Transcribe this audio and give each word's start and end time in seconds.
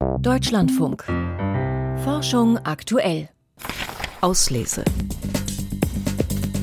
Deutschlandfunk. 0.00 1.04
Forschung 2.04 2.56
aktuell. 2.64 3.28
Auslese. 4.22 4.82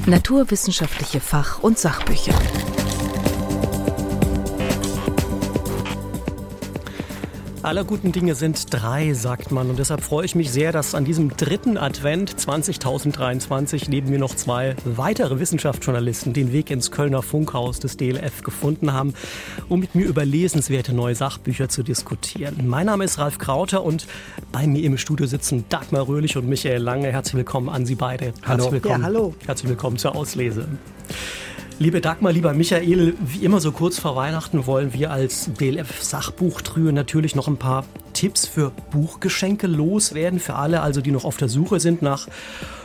Naturwissenschaftliche 0.08 1.20
Fach- 1.20 1.60
und 1.62 1.78
Sachbücher. 1.78 2.34
Aller 7.67 7.83
guten 7.83 8.13
Dinge 8.13 8.33
sind 8.33 8.73
drei, 8.73 9.13
sagt 9.13 9.52
man. 9.52 9.70
Und 9.70 9.77
deshalb 9.77 10.02
freue 10.02 10.23
ich 10.23 10.36
mich 10.36 10.52
sehr, 10.52 10.71
dass 10.71 10.95
an 10.95 11.04
diesem 11.04 11.36
dritten 11.36 11.77
Advent 11.77 12.39
2023 12.39 13.89
neben 13.89 14.09
mir 14.09 14.20
noch 14.20 14.36
zwei 14.36 14.77
weitere 14.86 15.41
Wissenschaftsjournalisten 15.41 16.32
den 16.32 16.54
Weg 16.54 16.71
ins 16.71 16.91
Kölner 16.91 17.21
Funkhaus 17.21 17.82
des 17.82 17.97
DLF 17.97 18.41
gefunden 18.43 18.93
haben, 18.93 19.14
um 19.68 19.82
mit 19.82 19.95
mir 19.95 20.05
über 20.05 20.23
lesenswerte 20.23 20.95
neue 20.95 21.14
Sachbücher 21.14 21.68
zu 21.68 21.83
diskutieren. 21.83 22.69
Mein 22.69 22.86
Name 22.86 23.04
ist 23.04 23.19
Ralf 23.19 23.38
Krauter 23.38 23.84
und 23.84 24.07
bei 24.54 24.65
mir 24.65 24.86
im 24.86 24.97
Studio 24.97 25.25
sitzen 25.25 25.65
Dagmar 25.68 26.07
Röhlich 26.07 26.37
und 26.37 26.47
Michael 26.47 26.81
Lange. 26.81 27.11
Herzlich 27.11 27.36
willkommen 27.36 27.68
an 27.68 27.86
Sie 27.86 27.95
beide. 27.95 28.31
Hallo. 28.43 28.64
Herzlich 28.64 28.71
willkommen. 28.71 29.01
Ja, 29.01 29.06
hallo. 29.06 29.36
Herzlich 29.45 29.68
willkommen 29.68 29.97
zur 29.97 30.15
Auslese. 30.15 30.70
Liebe 31.79 32.02
Dagmar, 32.02 32.31
lieber 32.31 32.53
Michael, 32.53 33.13
wie 33.19 33.45
immer 33.45 33.61
so 33.61 33.72
kurz 33.72 33.99
vor 33.99 34.16
Weihnachten 34.16 34.66
wollen 34.66 34.94
wir 34.94 35.11
als 35.11 35.52
DLF 35.59 36.02
Sachbuchtrio 36.02 36.91
natürlich 36.91 37.36
noch 37.36 37.47
ein 37.47 37.58
paar 37.58 37.86
Tipps 38.13 38.47
für 38.47 38.72
Buchgeschenke 38.89 39.67
loswerden 39.67 40.39
für 40.39 40.55
alle, 40.55 40.81
also 40.81 41.02
die 41.02 41.11
noch 41.11 41.23
auf 41.23 41.38
der 41.38 41.50
Suche 41.50 41.80
sind 41.80 42.02
nach 42.02 42.27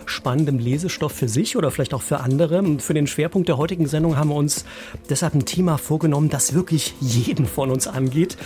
spannendem 0.04 0.58
Lesestoff 0.58 1.12
für 1.12 1.28
sich 1.28 1.56
oder 1.56 1.70
vielleicht 1.70 1.94
auch 1.94 2.02
für 2.02 2.20
andere. 2.20 2.62
Für 2.80 2.92
den 2.92 3.06
Schwerpunkt 3.06 3.48
der 3.48 3.56
heutigen 3.56 3.86
Sendung 3.86 4.18
haben 4.18 4.28
wir 4.28 4.36
uns 4.36 4.66
deshalb 5.08 5.34
ein 5.34 5.46
Thema 5.46 5.78
vorgenommen, 5.78 6.28
das 6.28 6.52
wirklich 6.52 6.92
jeden 7.00 7.46
von 7.46 7.70
uns 7.70 7.86
angeht. 7.86 8.36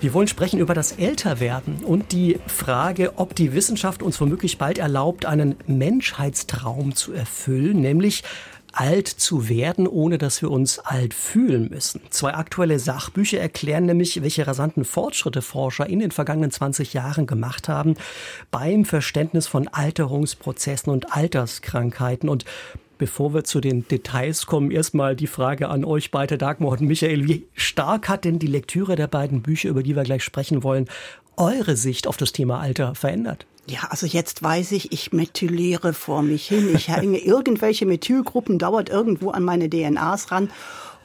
Wir 0.00 0.14
wollen 0.14 0.28
sprechen 0.28 0.60
über 0.60 0.74
das 0.74 0.92
Älterwerden 0.92 1.82
und 1.82 2.12
die 2.12 2.38
Frage, 2.46 3.14
ob 3.16 3.34
die 3.34 3.52
Wissenschaft 3.52 4.04
uns 4.04 4.20
womöglich 4.20 4.58
bald 4.58 4.78
erlaubt, 4.78 5.26
einen 5.26 5.56
Menschheitstraum 5.66 6.94
zu 6.94 7.12
erfüllen, 7.12 7.80
nämlich 7.80 8.22
alt 8.78 9.08
zu 9.08 9.48
werden, 9.48 9.88
ohne 9.88 10.18
dass 10.18 10.40
wir 10.40 10.52
uns 10.52 10.78
alt 10.78 11.12
fühlen 11.12 11.68
müssen. 11.68 12.00
Zwei 12.10 12.34
aktuelle 12.34 12.78
Sachbücher 12.78 13.40
erklären 13.40 13.86
nämlich, 13.86 14.22
welche 14.22 14.46
rasanten 14.46 14.84
Fortschritte 14.84 15.42
Forscher 15.42 15.88
in 15.88 15.98
den 15.98 16.12
vergangenen 16.12 16.52
20 16.52 16.94
Jahren 16.94 17.26
gemacht 17.26 17.68
haben 17.68 17.96
beim 18.52 18.84
Verständnis 18.84 19.48
von 19.48 19.66
Alterungsprozessen 19.66 20.92
und 20.92 21.12
Alterskrankheiten. 21.12 22.28
Und 22.28 22.44
Bevor 22.98 23.32
wir 23.32 23.44
zu 23.44 23.60
den 23.60 23.86
Details 23.86 24.46
kommen, 24.46 24.72
erstmal 24.72 25.14
die 25.14 25.28
Frage 25.28 25.68
an 25.68 25.84
euch 25.84 26.10
beide, 26.10 26.36
Dagmar 26.36 26.72
und 26.72 26.80
Michael. 26.80 27.28
Wie 27.28 27.46
stark 27.54 28.08
hat 28.08 28.24
denn 28.24 28.40
die 28.40 28.48
Lektüre 28.48 28.96
der 28.96 29.06
beiden 29.06 29.40
Bücher, 29.40 29.68
über 29.68 29.84
die 29.84 29.94
wir 29.94 30.02
gleich 30.02 30.24
sprechen 30.24 30.64
wollen, 30.64 30.88
eure 31.36 31.76
Sicht 31.76 32.08
auf 32.08 32.16
das 32.16 32.32
Thema 32.32 32.58
Alter 32.58 32.96
verändert? 32.96 33.46
Ja, 33.68 33.88
also 33.90 34.06
jetzt 34.06 34.42
weiß 34.42 34.72
ich, 34.72 34.92
ich 34.92 35.12
methyliere 35.12 35.92
vor 35.92 36.22
mich 36.22 36.46
hin. 36.46 36.74
Ich 36.74 36.88
hänge 36.88 37.18
irgendwelche 37.24 37.86
Methylgruppen, 37.86 38.58
dauert 38.58 38.88
irgendwo 38.88 39.30
an 39.30 39.42
meine 39.42 39.68
DNAs 39.68 40.30
ran. 40.32 40.50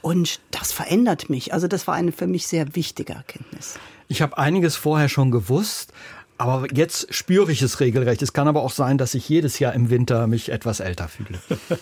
Und 0.00 0.40
das 0.50 0.72
verändert 0.72 1.30
mich. 1.30 1.52
Also 1.52 1.68
das 1.68 1.86
war 1.86 1.94
eine 1.94 2.12
für 2.12 2.26
mich 2.26 2.46
sehr 2.46 2.74
wichtige 2.74 3.14
Erkenntnis. 3.14 3.74
Ich 4.08 4.22
habe 4.22 4.36
einiges 4.38 4.76
vorher 4.76 5.08
schon 5.08 5.30
gewusst, 5.30 5.92
aber 6.36 6.66
jetzt 6.72 7.12
spüre 7.14 7.52
ich 7.52 7.62
es 7.62 7.80
regelrecht. 7.80 8.20
Es 8.22 8.32
kann 8.32 8.48
aber 8.48 8.62
auch 8.62 8.72
sein, 8.72 8.98
dass 8.98 9.14
ich 9.14 9.28
jedes 9.28 9.58
Jahr 9.58 9.72
im 9.72 9.90
Winter 9.90 10.26
mich 10.26 10.50
etwas 10.50 10.80
älter 10.80 11.08
fühle. 11.08 11.38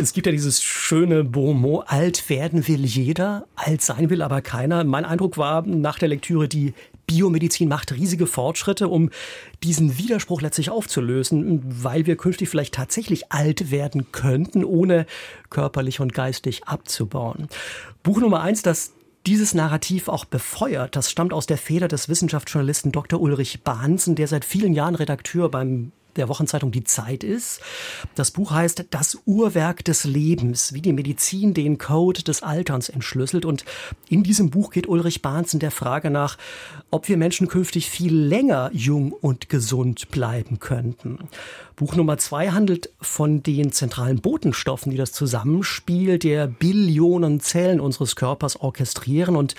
Es 0.00 0.14
gibt 0.14 0.24
ja 0.24 0.32
dieses 0.32 0.62
schöne 0.62 1.24
Bonmot, 1.24 1.84
alt 1.88 2.30
werden 2.30 2.66
will 2.66 2.86
jeder, 2.86 3.44
alt 3.54 3.82
sein 3.82 4.08
will 4.08 4.22
aber 4.22 4.40
keiner. 4.40 4.82
Mein 4.82 5.04
Eindruck 5.04 5.36
war 5.36 5.60
nach 5.66 5.98
der 5.98 6.08
Lektüre, 6.08 6.48
die 6.48 6.72
Biomedizin 7.10 7.68
macht 7.68 7.90
riesige 7.90 8.28
Fortschritte, 8.28 8.86
um 8.86 9.10
diesen 9.64 9.98
Widerspruch 9.98 10.42
letztlich 10.42 10.70
aufzulösen, 10.70 11.60
weil 11.64 12.06
wir 12.06 12.16
künftig 12.16 12.48
vielleicht 12.48 12.74
tatsächlich 12.74 13.32
alt 13.32 13.72
werden 13.72 14.12
könnten, 14.12 14.64
ohne 14.64 15.06
körperlich 15.50 15.98
und 15.98 16.14
geistig 16.14 16.68
abzubauen. 16.68 17.48
Buch 18.04 18.20
Nummer 18.20 18.42
eins, 18.42 18.62
das 18.62 18.92
dieses 19.26 19.54
Narrativ 19.54 20.08
auch 20.08 20.24
befeuert. 20.24 20.94
Das 20.94 21.10
stammt 21.10 21.32
aus 21.32 21.46
der 21.46 21.58
Feder 21.58 21.88
des 21.88 22.08
Wissenschaftsjournalisten 22.08 22.92
Dr. 22.92 23.20
Ulrich 23.20 23.62
Bahnsen, 23.64 24.14
der 24.14 24.28
seit 24.28 24.44
vielen 24.44 24.72
Jahren 24.72 24.94
Redakteur 24.94 25.50
beim 25.50 25.90
der 26.16 26.28
Wochenzeitung 26.28 26.72
Die 26.72 26.84
Zeit 26.84 27.24
ist. 27.24 27.60
Das 28.14 28.30
Buch 28.30 28.50
heißt 28.50 28.86
Das 28.90 29.18
Uhrwerk 29.26 29.84
des 29.84 30.04
Lebens, 30.04 30.72
wie 30.74 30.80
die 30.80 30.92
Medizin 30.92 31.54
den 31.54 31.78
Code 31.78 32.22
des 32.22 32.42
Alterns 32.42 32.88
entschlüsselt. 32.88 33.44
Und 33.44 33.64
in 34.08 34.22
diesem 34.22 34.50
Buch 34.50 34.70
geht 34.70 34.88
Ulrich 34.88 35.22
Bahnsen 35.22 35.60
der 35.60 35.70
Frage 35.70 36.10
nach, 36.10 36.38
ob 36.90 37.08
wir 37.08 37.16
Menschen 37.16 37.48
künftig 37.48 37.88
viel 37.88 38.14
länger 38.14 38.70
jung 38.72 39.12
und 39.12 39.48
gesund 39.48 40.10
bleiben 40.10 40.58
könnten. 40.58 41.18
Buch 41.80 41.96
Nummer 41.96 42.18
zwei 42.18 42.50
handelt 42.50 42.90
von 43.00 43.42
den 43.42 43.72
zentralen 43.72 44.20
Botenstoffen, 44.20 44.90
die 44.90 44.98
das 44.98 45.12
Zusammenspiel 45.12 46.18
der 46.18 46.46
Billionen 46.46 47.40
Zellen 47.40 47.80
unseres 47.80 48.16
Körpers 48.16 48.60
orchestrieren 48.60 49.34
und 49.34 49.54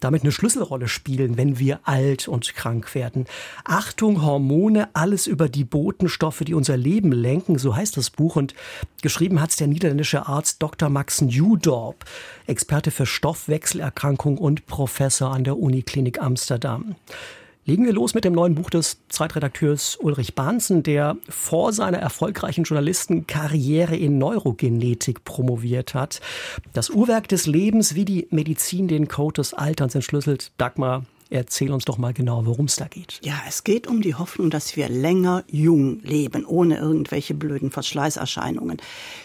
damit 0.00 0.22
eine 0.22 0.32
Schlüsselrolle 0.32 0.88
spielen, 0.88 1.36
wenn 1.36 1.58
wir 1.58 1.80
alt 1.84 2.28
und 2.28 2.54
krank 2.54 2.94
werden. 2.94 3.26
Achtung, 3.64 4.22
Hormone, 4.22 4.88
alles 4.94 5.26
über 5.26 5.50
die 5.50 5.64
Botenstoffe, 6.06 6.44
die 6.46 6.54
unser 6.54 6.76
Leben 6.76 7.10
lenken, 7.10 7.58
so 7.58 7.74
heißt 7.74 7.96
das 7.96 8.10
Buch. 8.10 8.36
Und 8.36 8.54
geschrieben 9.02 9.40
hat 9.40 9.50
es 9.50 9.56
der 9.56 9.66
niederländische 9.66 10.26
Arzt 10.26 10.62
Dr. 10.62 10.88
Max 10.88 11.20
Newdorp, 11.20 12.04
Experte 12.46 12.92
für 12.92 13.06
Stoffwechselerkrankung 13.06 14.38
und 14.38 14.66
Professor 14.66 15.32
an 15.32 15.42
der 15.42 15.58
Uniklinik 15.58 16.20
Amsterdam. 16.20 16.94
Legen 17.64 17.84
wir 17.84 17.92
los 17.92 18.14
mit 18.14 18.24
dem 18.24 18.34
neuen 18.34 18.54
Buch 18.54 18.70
des 18.70 18.98
Zeitredakteurs 19.08 19.96
Ulrich 19.96 20.36
Bahnsen, 20.36 20.84
der 20.84 21.16
vor 21.28 21.72
seiner 21.72 21.98
erfolgreichen 21.98 22.62
Journalistenkarriere 22.62 23.96
in 23.96 24.18
Neurogenetik 24.18 25.24
promoviert 25.24 25.92
hat. 25.92 26.20
Das 26.72 26.88
Uhrwerk 26.88 27.26
des 27.26 27.46
Lebens, 27.46 27.96
wie 27.96 28.04
die 28.04 28.28
Medizin 28.30 28.86
den 28.86 29.08
Code 29.08 29.40
des 29.40 29.54
Alterns 29.54 29.96
entschlüsselt. 29.96 30.52
Dagmar, 30.58 31.02
Erzähl 31.28 31.72
uns 31.72 31.84
doch 31.84 31.98
mal 31.98 32.12
genau, 32.12 32.46
worum 32.46 32.66
es 32.66 32.76
da 32.76 32.86
geht. 32.86 33.18
Ja, 33.22 33.34
es 33.48 33.64
geht 33.64 33.88
um 33.88 34.00
die 34.00 34.14
Hoffnung, 34.14 34.48
dass 34.48 34.76
wir 34.76 34.88
länger 34.88 35.42
jung 35.48 36.00
leben, 36.02 36.44
ohne 36.44 36.78
irgendwelche 36.78 37.34
blöden 37.34 37.72
Verschleißerscheinungen. 37.72 38.76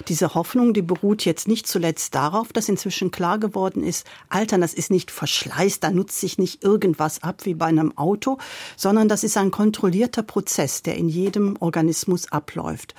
Diese 0.07 0.33
Hoffnung, 0.33 0.73
die 0.73 0.81
beruht 0.81 1.25
jetzt 1.25 1.47
nicht 1.47 1.67
zuletzt 1.67 2.15
darauf, 2.15 2.53
dass 2.53 2.69
inzwischen 2.69 3.11
klar 3.11 3.37
geworden 3.37 3.83
ist, 3.83 4.07
Altern, 4.29 4.61
das 4.61 4.73
ist 4.73 4.89
nicht 4.89 5.11
Verschleiß, 5.11 5.79
da 5.79 5.91
nutzt 5.91 6.19
sich 6.19 6.39
nicht 6.39 6.63
irgendwas 6.63 7.21
ab 7.21 7.45
wie 7.45 7.53
bei 7.53 7.67
einem 7.67 7.95
Auto, 7.97 8.39
sondern 8.77 9.07
das 9.07 9.23
ist 9.23 9.37
ein 9.37 9.51
kontrollierter 9.51 10.23
Prozess, 10.23 10.81
der 10.81 10.95
in 10.95 11.07
jedem 11.07 11.55
Organismus 11.59 12.31
abläuft. 12.31 12.95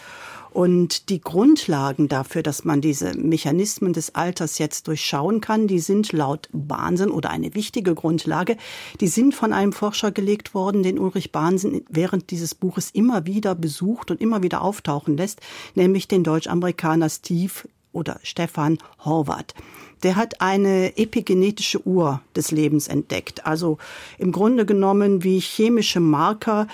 Und 0.52 1.08
die 1.08 1.20
Grundlagen 1.20 2.08
dafür, 2.08 2.42
dass 2.42 2.64
man 2.64 2.82
diese 2.82 3.16
Mechanismen 3.16 3.94
des 3.94 4.14
Alters 4.14 4.58
jetzt 4.58 4.86
durchschauen 4.86 5.40
kann, 5.40 5.66
die 5.66 5.78
sind 5.78 6.12
laut 6.12 6.48
Bahnsen 6.52 7.10
oder 7.10 7.30
eine 7.30 7.54
wichtige 7.54 7.94
Grundlage, 7.94 8.58
die 9.00 9.08
sind 9.08 9.34
von 9.34 9.54
einem 9.54 9.72
Forscher 9.72 10.12
gelegt 10.12 10.52
worden, 10.52 10.82
den 10.82 10.98
Ulrich 10.98 11.32
Bahnsen 11.32 11.84
während 11.88 12.30
dieses 12.30 12.54
Buches 12.54 12.90
immer 12.90 13.24
wieder 13.24 13.54
besucht 13.54 14.10
und 14.10 14.20
immer 14.20 14.42
wieder 14.42 14.60
auftauchen 14.60 15.16
lässt, 15.16 15.40
nämlich 15.74 16.06
den 16.06 16.22
Deutsch-Amerikaner 16.22 17.08
Steve 17.08 17.52
oder 17.92 18.20
Stefan 18.22 18.76
Horvath. 19.04 19.54
Der 20.02 20.16
hat 20.16 20.40
eine 20.42 20.98
epigenetische 20.98 21.86
Uhr 21.86 22.20
des 22.36 22.50
Lebens 22.50 22.88
entdeckt. 22.88 23.46
Also 23.46 23.78
im 24.18 24.32
Grunde 24.32 24.66
genommen 24.66 25.22
wie 25.22 25.38
chemische 25.38 26.00
Marker, 26.00 26.66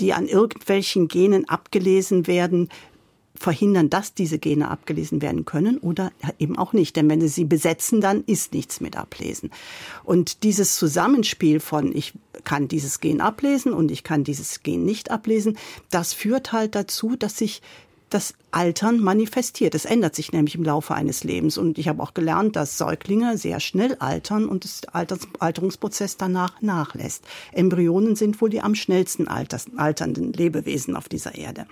die 0.00 0.12
an 0.12 0.26
irgendwelchen 0.26 1.08
Genen 1.08 1.48
abgelesen 1.48 2.26
werden, 2.26 2.68
verhindern, 3.40 3.88
dass 3.88 4.12
diese 4.12 4.38
Gene 4.38 4.70
abgelesen 4.70 5.22
werden 5.22 5.46
können 5.46 5.78
oder 5.78 6.12
eben 6.38 6.58
auch 6.58 6.74
nicht. 6.74 6.94
Denn 6.94 7.08
wenn 7.08 7.22
sie 7.22 7.28
sie 7.28 7.46
besetzen, 7.46 8.02
dann 8.02 8.22
ist 8.24 8.52
nichts 8.52 8.80
mit 8.80 8.96
ablesen. 8.96 9.50
Und 10.04 10.42
dieses 10.42 10.76
Zusammenspiel 10.76 11.58
von 11.58 11.96
ich 11.96 12.12
kann 12.44 12.68
dieses 12.68 13.00
Gen 13.00 13.22
ablesen 13.22 13.72
und 13.72 13.90
ich 13.90 14.04
kann 14.04 14.24
dieses 14.24 14.62
Gen 14.62 14.84
nicht 14.84 15.10
ablesen, 15.10 15.56
das 15.90 16.12
führt 16.12 16.52
halt 16.52 16.74
dazu, 16.74 17.16
dass 17.16 17.38
sich 17.38 17.62
das 18.10 18.34
Altern 18.50 19.00
manifestiert. 19.00 19.74
Es 19.74 19.84
ändert 19.84 20.14
sich 20.14 20.32
nämlich 20.32 20.56
im 20.56 20.64
Laufe 20.64 20.94
eines 20.94 21.24
Lebens. 21.24 21.56
Und 21.56 21.78
ich 21.78 21.88
habe 21.88 22.02
auch 22.02 22.12
gelernt, 22.12 22.56
dass 22.56 22.76
Säuglinge 22.76 23.38
sehr 23.38 23.60
schnell 23.60 23.94
altern 24.00 24.46
und 24.46 24.64
das 24.64 24.82
Alterungsprozess 25.38 26.18
danach 26.18 26.60
nachlässt. 26.60 27.24
Embryonen 27.52 28.16
sind 28.16 28.40
wohl 28.40 28.50
die 28.50 28.60
am 28.60 28.74
schnellsten 28.74 29.28
alternden 29.28 30.32
Lebewesen 30.32 30.96
auf 30.96 31.08
dieser 31.08 31.36
Erde. 31.36 31.66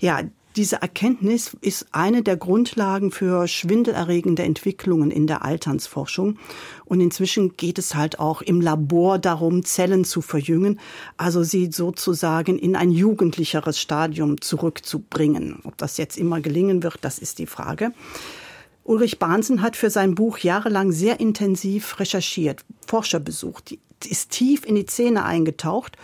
Ja, 0.00 0.22
diese 0.60 0.82
Erkenntnis 0.82 1.56
ist 1.62 1.86
eine 1.92 2.22
der 2.22 2.36
Grundlagen 2.36 3.12
für 3.12 3.48
schwindelerregende 3.48 4.42
Entwicklungen 4.42 5.10
in 5.10 5.26
der 5.26 5.42
Alternsforschung. 5.42 6.36
Und 6.84 7.00
inzwischen 7.00 7.56
geht 7.56 7.78
es 7.78 7.94
halt 7.94 8.18
auch 8.18 8.42
im 8.42 8.60
Labor 8.60 9.18
darum, 9.18 9.64
Zellen 9.64 10.04
zu 10.04 10.20
verjüngen, 10.20 10.78
also 11.16 11.42
sie 11.42 11.70
sozusagen 11.72 12.58
in 12.58 12.76
ein 12.76 12.90
jugendlicheres 12.90 13.80
Stadium 13.80 14.38
zurückzubringen. 14.42 15.60
Ob 15.64 15.78
das 15.78 15.96
jetzt 15.96 16.18
immer 16.18 16.42
gelingen 16.42 16.82
wird, 16.82 16.98
das 17.00 17.18
ist 17.18 17.38
die 17.38 17.46
Frage. 17.46 17.94
Ulrich 18.84 19.18
Bahnsen 19.18 19.62
hat 19.62 19.76
für 19.76 19.88
sein 19.88 20.14
Buch 20.14 20.36
jahrelang 20.36 20.92
sehr 20.92 21.20
intensiv 21.20 21.98
recherchiert, 21.98 22.66
Forscher 22.86 23.20
besucht, 23.20 23.78
ist 24.06 24.30
tief 24.30 24.66
in 24.66 24.74
die 24.74 24.84
Zähne 24.84 25.24
eingetaucht. 25.24 25.96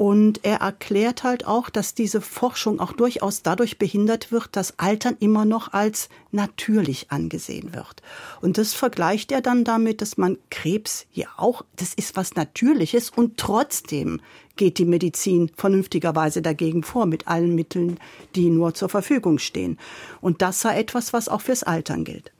Und 0.00 0.46
er 0.46 0.60
erklärt 0.62 1.24
halt 1.24 1.46
auch, 1.46 1.68
dass 1.68 1.92
diese 1.92 2.22
Forschung 2.22 2.80
auch 2.80 2.92
durchaus 2.92 3.42
dadurch 3.42 3.76
behindert 3.76 4.32
wird, 4.32 4.56
dass 4.56 4.78
Altern 4.78 5.14
immer 5.20 5.44
noch 5.44 5.74
als 5.74 6.08
natürlich 6.32 7.12
angesehen 7.12 7.74
wird. 7.74 8.00
Und 8.40 8.56
das 8.56 8.72
vergleicht 8.72 9.30
er 9.30 9.42
dann 9.42 9.62
damit, 9.62 10.00
dass 10.00 10.16
man 10.16 10.38
Krebs 10.48 11.04
ja 11.12 11.26
auch, 11.36 11.66
das 11.76 11.92
ist 11.92 12.16
was 12.16 12.34
Natürliches 12.34 13.10
und 13.10 13.36
trotzdem 13.36 14.22
geht 14.56 14.78
die 14.78 14.86
Medizin 14.86 15.50
vernünftigerweise 15.54 16.40
dagegen 16.40 16.82
vor 16.82 17.04
mit 17.04 17.28
allen 17.28 17.54
Mitteln, 17.54 18.00
die 18.34 18.48
nur 18.48 18.72
zur 18.72 18.88
Verfügung 18.88 19.38
stehen. 19.38 19.78
Und 20.22 20.40
das 20.40 20.62
sei 20.62 20.80
etwas, 20.80 21.12
was 21.12 21.28
auch 21.28 21.42
fürs 21.42 21.62
Altern 21.62 22.04
gilt. 22.04 22.32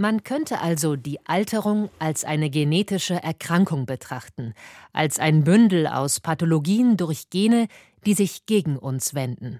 Man 0.00 0.22
könnte 0.22 0.60
also 0.60 0.94
die 0.94 1.18
Alterung 1.26 1.90
als 1.98 2.22
eine 2.22 2.50
genetische 2.50 3.20
Erkrankung 3.20 3.84
betrachten, 3.84 4.54
als 4.92 5.18
ein 5.18 5.42
Bündel 5.42 5.88
aus 5.88 6.20
Pathologien 6.20 6.96
durch 6.96 7.30
Gene, 7.30 7.66
die 8.06 8.14
sich 8.14 8.46
gegen 8.46 8.78
uns 8.78 9.14
wenden. 9.14 9.58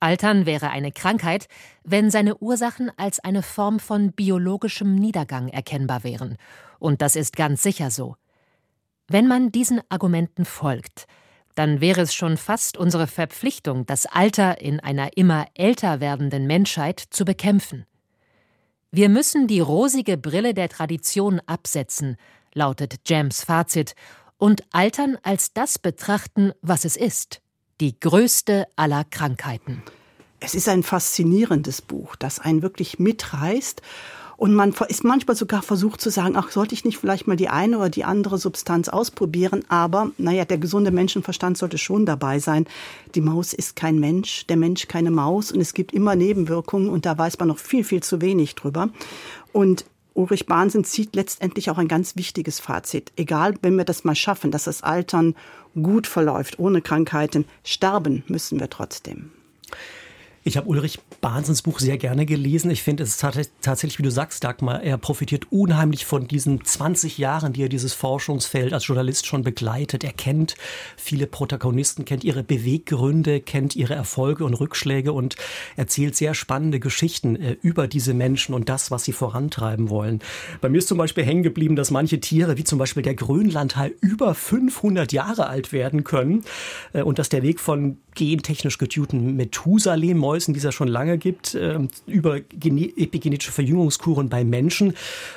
Altern 0.00 0.46
wäre 0.46 0.70
eine 0.70 0.90
Krankheit, 0.90 1.48
wenn 1.84 2.10
seine 2.10 2.38
Ursachen 2.38 2.90
als 2.96 3.20
eine 3.20 3.42
Form 3.42 3.78
von 3.78 4.12
biologischem 4.12 4.94
Niedergang 4.94 5.48
erkennbar 5.48 6.02
wären. 6.02 6.38
Und 6.78 7.02
das 7.02 7.14
ist 7.14 7.36
ganz 7.36 7.62
sicher 7.62 7.90
so. 7.90 8.16
Wenn 9.06 9.26
man 9.26 9.52
diesen 9.52 9.82
Argumenten 9.90 10.46
folgt, 10.46 11.06
dann 11.56 11.82
wäre 11.82 12.00
es 12.00 12.14
schon 12.14 12.38
fast 12.38 12.78
unsere 12.78 13.06
Verpflichtung, 13.06 13.84
das 13.84 14.06
Alter 14.06 14.62
in 14.62 14.80
einer 14.80 15.18
immer 15.18 15.44
älter 15.52 16.00
werdenden 16.00 16.46
Menschheit 16.46 17.00
zu 17.10 17.26
bekämpfen. 17.26 17.84
Wir 18.90 19.10
müssen 19.10 19.46
die 19.46 19.60
rosige 19.60 20.16
Brille 20.16 20.54
der 20.54 20.70
Tradition 20.70 21.40
absetzen, 21.44 22.16
lautet 22.54 23.00
Jams 23.06 23.44
Fazit, 23.44 23.94
und 24.38 24.62
Altern 24.70 25.18
als 25.22 25.52
das 25.52 25.78
betrachten, 25.78 26.52
was 26.62 26.86
es 26.86 26.96
ist, 26.96 27.42
die 27.82 28.00
größte 28.00 28.66
aller 28.76 29.04
Krankheiten. 29.04 29.82
Es 30.40 30.54
ist 30.54 30.68
ein 30.68 30.82
faszinierendes 30.82 31.82
Buch, 31.82 32.16
das 32.16 32.38
einen 32.38 32.62
wirklich 32.62 32.98
mitreißt 32.98 33.82
und 34.38 34.54
man 34.54 34.72
ist 34.86 35.02
manchmal 35.02 35.34
sogar 35.34 35.62
versucht 35.62 36.00
zu 36.00 36.10
sagen, 36.10 36.36
ach, 36.36 36.52
sollte 36.52 36.72
ich 36.72 36.84
nicht 36.84 36.96
vielleicht 36.96 37.26
mal 37.26 37.36
die 37.36 37.48
eine 37.48 37.76
oder 37.76 37.90
die 37.90 38.04
andere 38.04 38.38
Substanz 38.38 38.88
ausprobieren? 38.88 39.64
Aber, 39.68 40.12
naja, 40.16 40.44
der 40.44 40.58
gesunde 40.58 40.92
Menschenverstand 40.92 41.58
sollte 41.58 41.76
schon 41.76 42.06
dabei 42.06 42.38
sein. 42.38 42.66
Die 43.16 43.20
Maus 43.20 43.52
ist 43.52 43.74
kein 43.74 43.98
Mensch, 43.98 44.46
der 44.46 44.56
Mensch 44.56 44.86
keine 44.86 45.10
Maus 45.10 45.50
und 45.50 45.60
es 45.60 45.74
gibt 45.74 45.92
immer 45.92 46.14
Nebenwirkungen 46.14 46.88
und 46.88 47.04
da 47.04 47.18
weiß 47.18 47.40
man 47.40 47.48
noch 47.48 47.58
viel, 47.58 47.82
viel 47.82 48.00
zu 48.00 48.20
wenig 48.20 48.54
drüber. 48.54 48.90
Und 49.52 49.84
Ulrich 50.14 50.46
Bahnsen 50.46 50.84
zieht 50.84 51.16
letztendlich 51.16 51.68
auch 51.70 51.78
ein 51.78 51.88
ganz 51.88 52.14
wichtiges 52.14 52.60
Fazit. 52.60 53.10
Egal, 53.16 53.54
wenn 53.62 53.76
wir 53.76 53.84
das 53.84 54.04
mal 54.04 54.14
schaffen, 54.14 54.52
dass 54.52 54.64
das 54.64 54.84
Altern 54.84 55.34
gut 55.74 56.06
verläuft, 56.06 56.60
ohne 56.60 56.80
Krankheiten, 56.80 57.44
sterben 57.64 58.22
müssen 58.28 58.60
wir 58.60 58.70
trotzdem. 58.70 59.32
Ich 60.48 60.56
habe 60.56 60.66
Ulrich 60.66 60.98
Bahnsens 61.20 61.60
Buch 61.60 61.78
sehr 61.78 61.98
gerne 61.98 62.24
gelesen. 62.24 62.70
Ich 62.70 62.82
finde, 62.82 63.02
es 63.02 63.10
ist 63.10 63.50
tatsächlich, 63.60 63.98
wie 63.98 64.02
du 64.02 64.10
sagst, 64.10 64.42
Dagmar, 64.42 64.82
er 64.82 64.96
profitiert 64.96 65.52
unheimlich 65.52 66.06
von 66.06 66.26
diesen 66.26 66.64
20 66.64 67.18
Jahren, 67.18 67.52
die 67.52 67.64
er 67.64 67.68
dieses 67.68 67.92
Forschungsfeld 67.92 68.72
als 68.72 68.86
Journalist 68.86 69.26
schon 69.26 69.42
begleitet. 69.42 70.04
Er 70.04 70.14
kennt 70.14 70.54
viele 70.96 71.26
Protagonisten, 71.26 72.06
kennt 72.06 72.24
ihre 72.24 72.42
Beweggründe, 72.42 73.42
kennt 73.42 73.76
ihre 73.76 73.94
Erfolge 73.94 74.46
und 74.46 74.54
Rückschläge 74.54 75.12
und 75.12 75.36
erzählt 75.76 76.16
sehr 76.16 76.32
spannende 76.32 76.80
Geschichten 76.80 77.36
äh, 77.36 77.58
über 77.60 77.86
diese 77.86 78.14
Menschen 78.14 78.54
und 78.54 78.70
das, 78.70 78.90
was 78.90 79.04
sie 79.04 79.12
vorantreiben 79.12 79.90
wollen. 79.90 80.20
Bei 80.62 80.70
mir 80.70 80.78
ist 80.78 80.88
zum 80.88 80.96
Beispiel 80.96 81.24
hängen 81.24 81.42
geblieben, 81.42 81.76
dass 81.76 81.90
manche 81.90 82.20
Tiere, 82.20 82.56
wie 82.56 82.64
zum 82.64 82.78
Beispiel 82.78 83.02
der 83.02 83.14
Grönlandhai, 83.14 83.92
über 84.00 84.34
500 84.34 85.12
Jahre 85.12 85.48
alt 85.48 85.74
werden 85.74 86.04
können 86.04 86.42
äh, 86.94 87.02
und 87.02 87.18
dass 87.18 87.28
der 87.28 87.42
Weg 87.42 87.60
von 87.60 87.98
gentechnisch 88.14 88.78
getunten 88.78 89.36
Methusalem-Mäusen, 90.38 90.54
die 90.54 90.58
es 90.58 90.64
ja 90.64 90.72
schon 90.72 90.88
lange 90.88 91.18
gibt, 91.18 91.54
äh, 91.54 91.78
über 92.06 92.36
epigenetische 92.36 93.52
Verjüngungskuren 93.52 94.28
bei 94.28 94.44
Menschen 94.44 94.94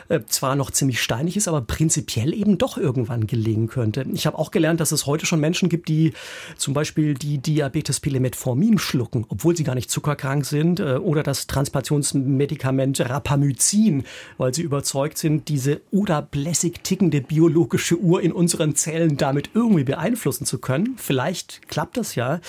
äh, 0.10 0.20
zwar 0.28 0.56
noch 0.56 0.72
ziemlich 0.72 1.02
steinig 1.02 1.38
ist, 1.38 1.48
aber 1.48 1.62
prinzipiell 1.62 2.34
eben 2.34 2.58
doch 2.58 2.78
irgendwann 2.78 3.28
gelingen 3.28 3.68
könnte. 3.68 4.06
Ich 4.14 4.26
habe 4.26 4.38
auch 4.38 4.52
gelernt, 4.52 4.80
dass 4.80 4.92
es 4.92 5.06
heute 5.06 5.26
schon 5.26 5.40
Menschen 5.40 5.70
gibt, 5.70 5.88
die 5.88 6.14
zum 6.58 6.74
Beispiel 6.74 7.14
die 7.14 7.38
Diabetes 7.38 8.02
Metformin 8.12 8.78
schlucken, 8.78 9.26
obwohl 9.30 9.56
sie 9.56 9.64
gar 9.64 9.76
nicht 9.76 9.90
zuckerkrank 9.90 10.46
sind, 10.46 10.80
äh, 10.80 10.96
oder 10.96 11.24
das 11.24 11.48
Transplantationsmedikament 11.48 13.00
Rapamycin, 13.02 14.04
weil 14.38 14.54
sie 14.54 14.62
überzeugt 14.62 15.18
sind, 15.18 15.48
diese 15.50 15.82
odablässig 15.92 16.82
tickende 16.84 17.22
biologische 17.22 17.98
Uhr 17.98 18.22
in 18.22 18.32
unseren 18.32 18.76
Zellen 18.76 19.18
damit 19.18 19.52
irgendwie 19.54 19.84
beeinflussen 19.84 20.46
zu 20.46 20.60
können. 20.60 20.96
Vielleicht 20.98 21.68
klappt 21.68 21.98
das 21.98 22.16
ja. 22.16 22.42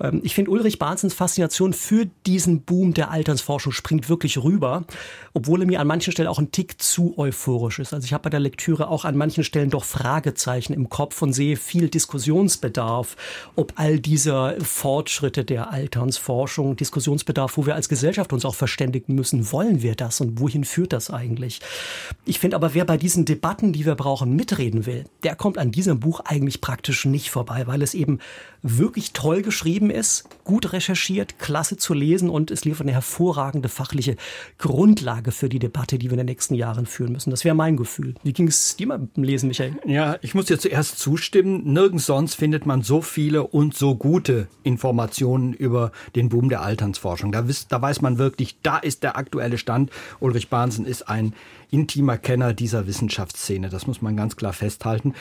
Ähm, 0.00 0.20
ich 0.24 0.34
finde 0.34 0.50
Ulrich 0.50 0.78
Bahnsens 0.78 1.14
Faszination 1.14 1.72
für 1.84 2.06
diesen 2.24 2.62
Boom 2.62 2.94
der 2.94 3.10
Alternsforschung 3.10 3.70
springt 3.70 4.08
wirklich 4.08 4.42
rüber, 4.42 4.84
obwohl 5.34 5.60
er 5.60 5.66
mir 5.66 5.80
an 5.80 5.86
manchen 5.86 6.12
Stellen 6.12 6.28
auch 6.28 6.38
ein 6.38 6.50
Tick 6.50 6.80
zu 6.80 7.18
euphorisch 7.18 7.78
ist. 7.78 7.92
Also 7.92 8.06
ich 8.06 8.14
habe 8.14 8.22
bei 8.22 8.30
der 8.30 8.40
Lektüre 8.40 8.88
auch 8.88 9.04
an 9.04 9.18
manchen 9.18 9.44
Stellen 9.44 9.68
doch 9.68 9.84
Fragezeichen 9.84 10.72
im 10.72 10.88
Kopf 10.88 11.20
und 11.20 11.34
sehe 11.34 11.56
viel 11.56 11.90
Diskussionsbedarf, 11.90 13.16
ob 13.54 13.74
all 13.76 14.00
dieser 14.00 14.54
Fortschritte 14.62 15.44
der 15.44 15.72
Alternsforschung, 15.72 16.74
Diskussionsbedarf, 16.76 17.58
wo 17.58 17.66
wir 17.66 17.74
als 17.74 17.90
Gesellschaft 17.90 18.32
uns 18.32 18.46
auch 18.46 18.54
verständigen 18.54 19.14
müssen, 19.14 19.52
wollen 19.52 19.82
wir 19.82 19.94
das 19.94 20.22
und 20.22 20.40
wohin 20.40 20.64
führt 20.64 20.94
das 20.94 21.10
eigentlich? 21.10 21.60
Ich 22.24 22.38
finde 22.38 22.56
aber, 22.56 22.72
wer 22.72 22.86
bei 22.86 22.96
diesen 22.96 23.26
Debatten, 23.26 23.74
die 23.74 23.84
wir 23.84 23.94
brauchen, 23.94 24.34
mitreden 24.34 24.86
will, 24.86 25.04
der 25.22 25.36
kommt 25.36 25.58
an 25.58 25.70
diesem 25.70 26.00
Buch 26.00 26.20
eigentlich 26.20 26.62
praktisch 26.62 27.04
nicht 27.04 27.30
vorbei, 27.30 27.66
weil 27.66 27.82
es 27.82 27.92
eben 27.92 28.20
wirklich 28.62 29.12
toll 29.12 29.42
geschrieben 29.42 29.90
ist, 29.90 30.24
gut 30.44 30.72
recherchiert, 30.72 31.38
klasse 31.38 31.63
zu 31.64 31.94
lesen 31.94 32.30
und 32.30 32.50
es 32.50 32.64
liefert 32.64 32.82
eine 32.82 32.92
hervorragende 32.92 33.68
fachliche 33.68 34.16
Grundlage 34.58 35.32
für 35.32 35.48
die 35.48 35.58
Debatte, 35.58 35.98
die 35.98 36.06
wir 36.06 36.12
in 36.12 36.18
den 36.18 36.26
nächsten 36.26 36.54
Jahren 36.54 36.86
führen 36.86 37.12
müssen. 37.12 37.30
Das 37.30 37.44
wäre 37.44 37.54
mein 37.54 37.76
Gefühl. 37.76 38.14
Wie 38.22 38.32
ging 38.32 38.48
es 38.48 38.76
dir 38.76 38.88
beim 38.88 39.08
Lesen, 39.16 39.48
Michael? 39.48 39.76
Ja, 39.86 40.16
ich 40.22 40.34
muss 40.34 40.46
dir 40.46 40.58
zuerst 40.58 40.98
zustimmen. 40.98 41.72
Nirgends 41.72 42.06
sonst 42.06 42.34
findet 42.34 42.66
man 42.66 42.82
so 42.82 43.02
viele 43.02 43.44
und 43.44 43.74
so 43.74 43.94
gute 43.94 44.48
Informationen 44.62 45.52
über 45.52 45.92
den 46.14 46.28
Boom 46.28 46.48
der 46.48 46.62
Alternsforschung. 46.62 47.32
Da, 47.32 47.44
da 47.68 47.82
weiß 47.82 48.00
man 48.02 48.18
wirklich, 48.18 48.58
da 48.62 48.78
ist 48.78 49.02
der 49.02 49.16
aktuelle 49.16 49.58
Stand. 49.58 49.90
Ulrich 50.20 50.48
Bahnsen 50.48 50.84
ist 50.86 51.08
ein 51.08 51.34
intimer 51.70 52.18
Kenner 52.18 52.54
dieser 52.54 52.86
Wissenschaftsszene. 52.86 53.68
Das 53.68 53.86
muss 53.86 54.00
man 54.00 54.16
ganz 54.16 54.36
klar 54.36 54.52
festhalten. 54.52 55.14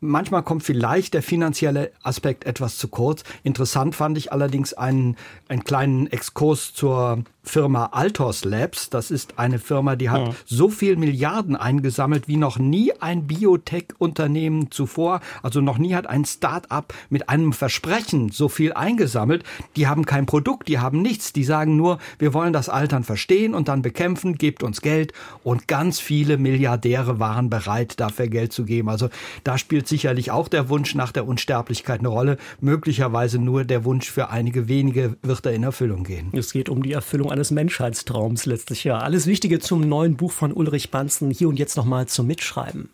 Manchmal 0.00 0.42
kommt 0.42 0.62
vielleicht 0.62 1.14
der 1.14 1.22
finanzielle 1.22 1.92
Aspekt 2.02 2.44
etwas 2.44 2.78
zu 2.78 2.88
kurz. 2.88 3.22
Interessant 3.42 3.94
fand 3.94 4.18
ich 4.18 4.32
allerdings 4.32 4.72
einen, 4.72 5.16
einen 5.48 5.62
kleinen 5.62 5.89
Exkurs 6.10 6.74
zur 6.74 7.24
Firma 7.50 7.86
Altos 7.86 8.44
Labs. 8.44 8.90
Das 8.90 9.10
ist 9.10 9.40
eine 9.40 9.58
Firma, 9.58 9.96
die 9.96 10.08
hat 10.08 10.20
ja. 10.20 10.34
so 10.46 10.68
viel 10.68 10.94
Milliarden 10.94 11.56
eingesammelt 11.56 12.28
wie 12.28 12.36
noch 12.36 12.60
nie 12.60 12.92
ein 13.00 13.26
Biotech-Unternehmen 13.26 14.70
zuvor. 14.70 15.20
Also 15.42 15.60
noch 15.60 15.76
nie 15.76 15.96
hat 15.96 16.06
ein 16.06 16.24
Start-up 16.24 16.94
mit 17.08 17.28
einem 17.28 17.52
Versprechen 17.52 18.30
so 18.30 18.48
viel 18.48 18.72
eingesammelt. 18.72 19.42
Die 19.74 19.88
haben 19.88 20.06
kein 20.06 20.26
Produkt, 20.26 20.68
die 20.68 20.78
haben 20.78 21.02
nichts. 21.02 21.32
Die 21.32 21.42
sagen 21.42 21.74
nur, 21.76 21.98
wir 22.20 22.34
wollen 22.34 22.52
das 22.52 22.68
Altern 22.68 23.02
verstehen 23.02 23.52
und 23.54 23.66
dann 23.66 23.82
bekämpfen, 23.82 24.36
gebt 24.36 24.62
uns 24.62 24.80
Geld. 24.80 25.12
Und 25.42 25.66
ganz 25.66 25.98
viele 25.98 26.38
Milliardäre 26.38 27.18
waren 27.18 27.50
bereit, 27.50 27.98
dafür 27.98 28.28
Geld 28.28 28.52
zu 28.52 28.64
geben. 28.64 28.88
Also 28.88 29.10
da 29.42 29.58
spielt 29.58 29.88
sicherlich 29.88 30.30
auch 30.30 30.46
der 30.46 30.68
Wunsch 30.68 30.94
nach 30.94 31.10
der 31.10 31.26
Unsterblichkeit 31.26 31.98
eine 31.98 32.08
Rolle. 32.08 32.36
Möglicherweise 32.60 33.40
nur 33.40 33.64
der 33.64 33.84
Wunsch 33.84 34.08
für 34.08 34.30
einige 34.30 34.68
wenige 34.68 35.16
wird 35.22 35.44
da 35.44 35.50
in 35.50 35.64
Erfüllung 35.64 36.04
gehen. 36.04 36.30
Es 36.32 36.52
geht 36.52 36.68
um 36.68 36.84
die 36.84 36.92
Erfüllung 36.92 37.32
eines 37.40 37.50
Menschheitstraums 37.50 38.44
letztlich 38.44 38.84
ja. 38.84 38.98
Alles 38.98 39.26
Wichtige 39.26 39.60
zum 39.60 39.80
neuen 39.80 40.18
Buch 40.18 40.30
von 40.30 40.52
Ulrich 40.52 40.90
Banzen 40.90 41.30
hier 41.30 41.48
und 41.48 41.58
jetzt 41.58 41.74
nochmal 41.74 42.04
zum 42.04 42.26
Mitschreiben. 42.26 42.90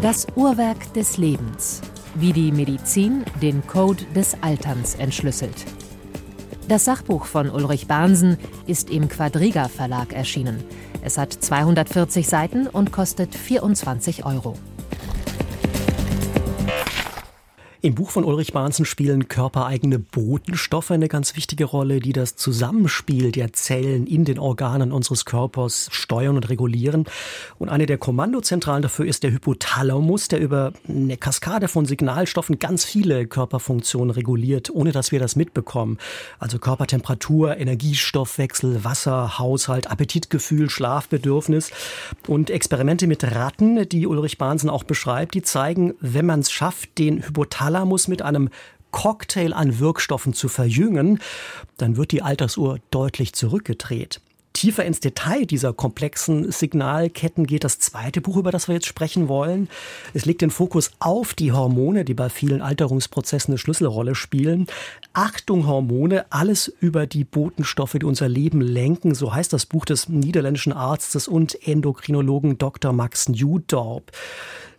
Das 0.00 0.28
Uhrwerk 0.36 0.92
des 0.94 1.16
Lebens. 1.16 1.80
Wie 2.14 2.32
die 2.32 2.52
Medizin 2.52 3.24
den 3.42 3.66
Code 3.66 4.04
des 4.14 4.36
Alterns 4.40 4.94
entschlüsselt. 4.94 5.64
Das 6.68 6.84
Sachbuch 6.84 7.24
von 7.24 7.50
Ulrich 7.50 7.88
Bahnsen 7.88 8.38
ist 8.68 8.88
im 8.88 9.08
Quadriga 9.08 9.66
Verlag 9.66 10.12
erschienen. 10.12 10.62
Es 11.02 11.18
hat 11.18 11.32
240 11.32 12.28
Seiten 12.28 12.68
und 12.68 12.92
kostet 12.92 13.34
24 13.34 14.24
Euro. 14.24 14.54
Im 17.80 17.94
Buch 17.94 18.10
von 18.10 18.24
Ulrich 18.24 18.52
Bahnsen 18.52 18.84
spielen 18.84 19.28
körpereigene 19.28 20.00
Botenstoffe 20.00 20.90
eine 20.90 21.06
ganz 21.06 21.36
wichtige 21.36 21.64
Rolle, 21.64 22.00
die 22.00 22.12
das 22.12 22.34
Zusammenspiel 22.34 23.30
der 23.30 23.52
Zellen 23.52 24.08
in 24.08 24.24
den 24.24 24.40
Organen 24.40 24.90
unseres 24.90 25.24
Körpers 25.24 25.88
steuern 25.92 26.34
und 26.34 26.48
regulieren. 26.48 27.04
Und 27.56 27.68
eine 27.68 27.86
der 27.86 27.96
Kommandozentralen 27.96 28.82
dafür 28.82 29.06
ist 29.06 29.22
der 29.22 29.30
Hypothalamus, 29.30 30.26
der 30.26 30.40
über 30.40 30.72
eine 30.88 31.16
Kaskade 31.16 31.68
von 31.68 31.86
Signalstoffen 31.86 32.58
ganz 32.58 32.84
viele 32.84 33.28
Körperfunktionen 33.28 34.10
reguliert, 34.10 34.70
ohne 34.70 34.90
dass 34.90 35.12
wir 35.12 35.20
das 35.20 35.36
mitbekommen. 35.36 35.98
Also 36.40 36.58
Körpertemperatur, 36.58 37.58
Energiestoffwechsel, 37.58 38.82
Wasser, 38.82 39.38
Haushalt, 39.38 39.88
Appetitgefühl, 39.88 40.68
Schlafbedürfnis. 40.68 41.70
Und 42.26 42.50
Experimente 42.50 43.06
mit 43.06 43.22
Ratten, 43.22 43.88
die 43.88 44.08
Ulrich 44.08 44.36
Bahnsen 44.36 44.68
auch 44.68 44.82
beschreibt, 44.82 45.34
die 45.34 45.42
zeigen, 45.42 45.94
wenn 46.00 46.26
man 46.26 46.40
es 46.40 46.50
schafft, 46.50 46.98
den 46.98 47.24
Hypothalamus 47.24 47.67
Thalamus 47.68 48.08
mit 48.08 48.22
einem 48.22 48.48
Cocktail 48.92 49.52
an 49.52 49.78
Wirkstoffen 49.78 50.32
zu 50.32 50.48
verjüngen, 50.48 51.20
dann 51.76 51.98
wird 51.98 52.12
die 52.12 52.22
Altersuhr 52.22 52.78
deutlich 52.90 53.34
zurückgedreht. 53.34 54.22
Tiefer 54.52 54.84
ins 54.84 55.00
Detail 55.00 55.44
dieser 55.44 55.72
komplexen 55.72 56.50
Signalketten 56.50 57.46
geht 57.46 57.64
das 57.64 57.78
zweite 57.78 58.20
Buch, 58.20 58.36
über 58.36 58.50
das 58.50 58.66
wir 58.66 58.74
jetzt 58.74 58.86
sprechen 58.86 59.28
wollen. 59.28 59.68
Es 60.14 60.24
legt 60.24 60.42
den 60.42 60.50
Fokus 60.50 60.90
auf 60.98 61.34
die 61.34 61.52
Hormone, 61.52 62.04
die 62.04 62.14
bei 62.14 62.28
vielen 62.28 62.60
Alterungsprozessen 62.60 63.52
eine 63.52 63.58
Schlüsselrolle 63.58 64.14
spielen. 64.14 64.66
Achtung 65.12 65.66
Hormone, 65.66 66.26
alles 66.30 66.68
über 66.80 67.06
die 67.06 67.24
Botenstoffe, 67.24 67.96
die 68.00 68.06
unser 68.06 68.28
Leben 68.28 68.60
lenken. 68.60 69.14
So 69.14 69.32
heißt 69.32 69.52
das 69.52 69.66
Buch 69.66 69.84
des 69.84 70.08
niederländischen 70.08 70.72
Arztes 70.72 71.28
und 71.28 71.66
Endokrinologen 71.66 72.58
Dr. 72.58 72.92
Max 72.92 73.28
Newdorp. 73.28 74.10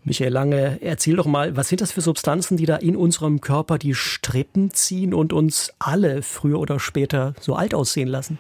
Michael 0.03 0.33
Lange, 0.33 0.79
erzähl 0.81 1.17
doch 1.17 1.25
mal, 1.25 1.55
was 1.55 1.69
sind 1.69 1.81
das 1.81 1.91
für 1.91 2.01
Substanzen, 2.01 2.57
die 2.57 2.65
da 2.65 2.77
in 2.77 2.95
unserem 2.95 3.41
Körper 3.41 3.77
die 3.77 3.93
Strippen 3.93 4.71
ziehen 4.71 5.13
und 5.13 5.33
uns 5.33 5.73
alle 5.77 6.21
früher 6.21 6.59
oder 6.59 6.79
später 6.79 7.33
so 7.39 7.55
alt 7.55 7.73
aussehen 7.73 8.07
lassen? 8.07 8.39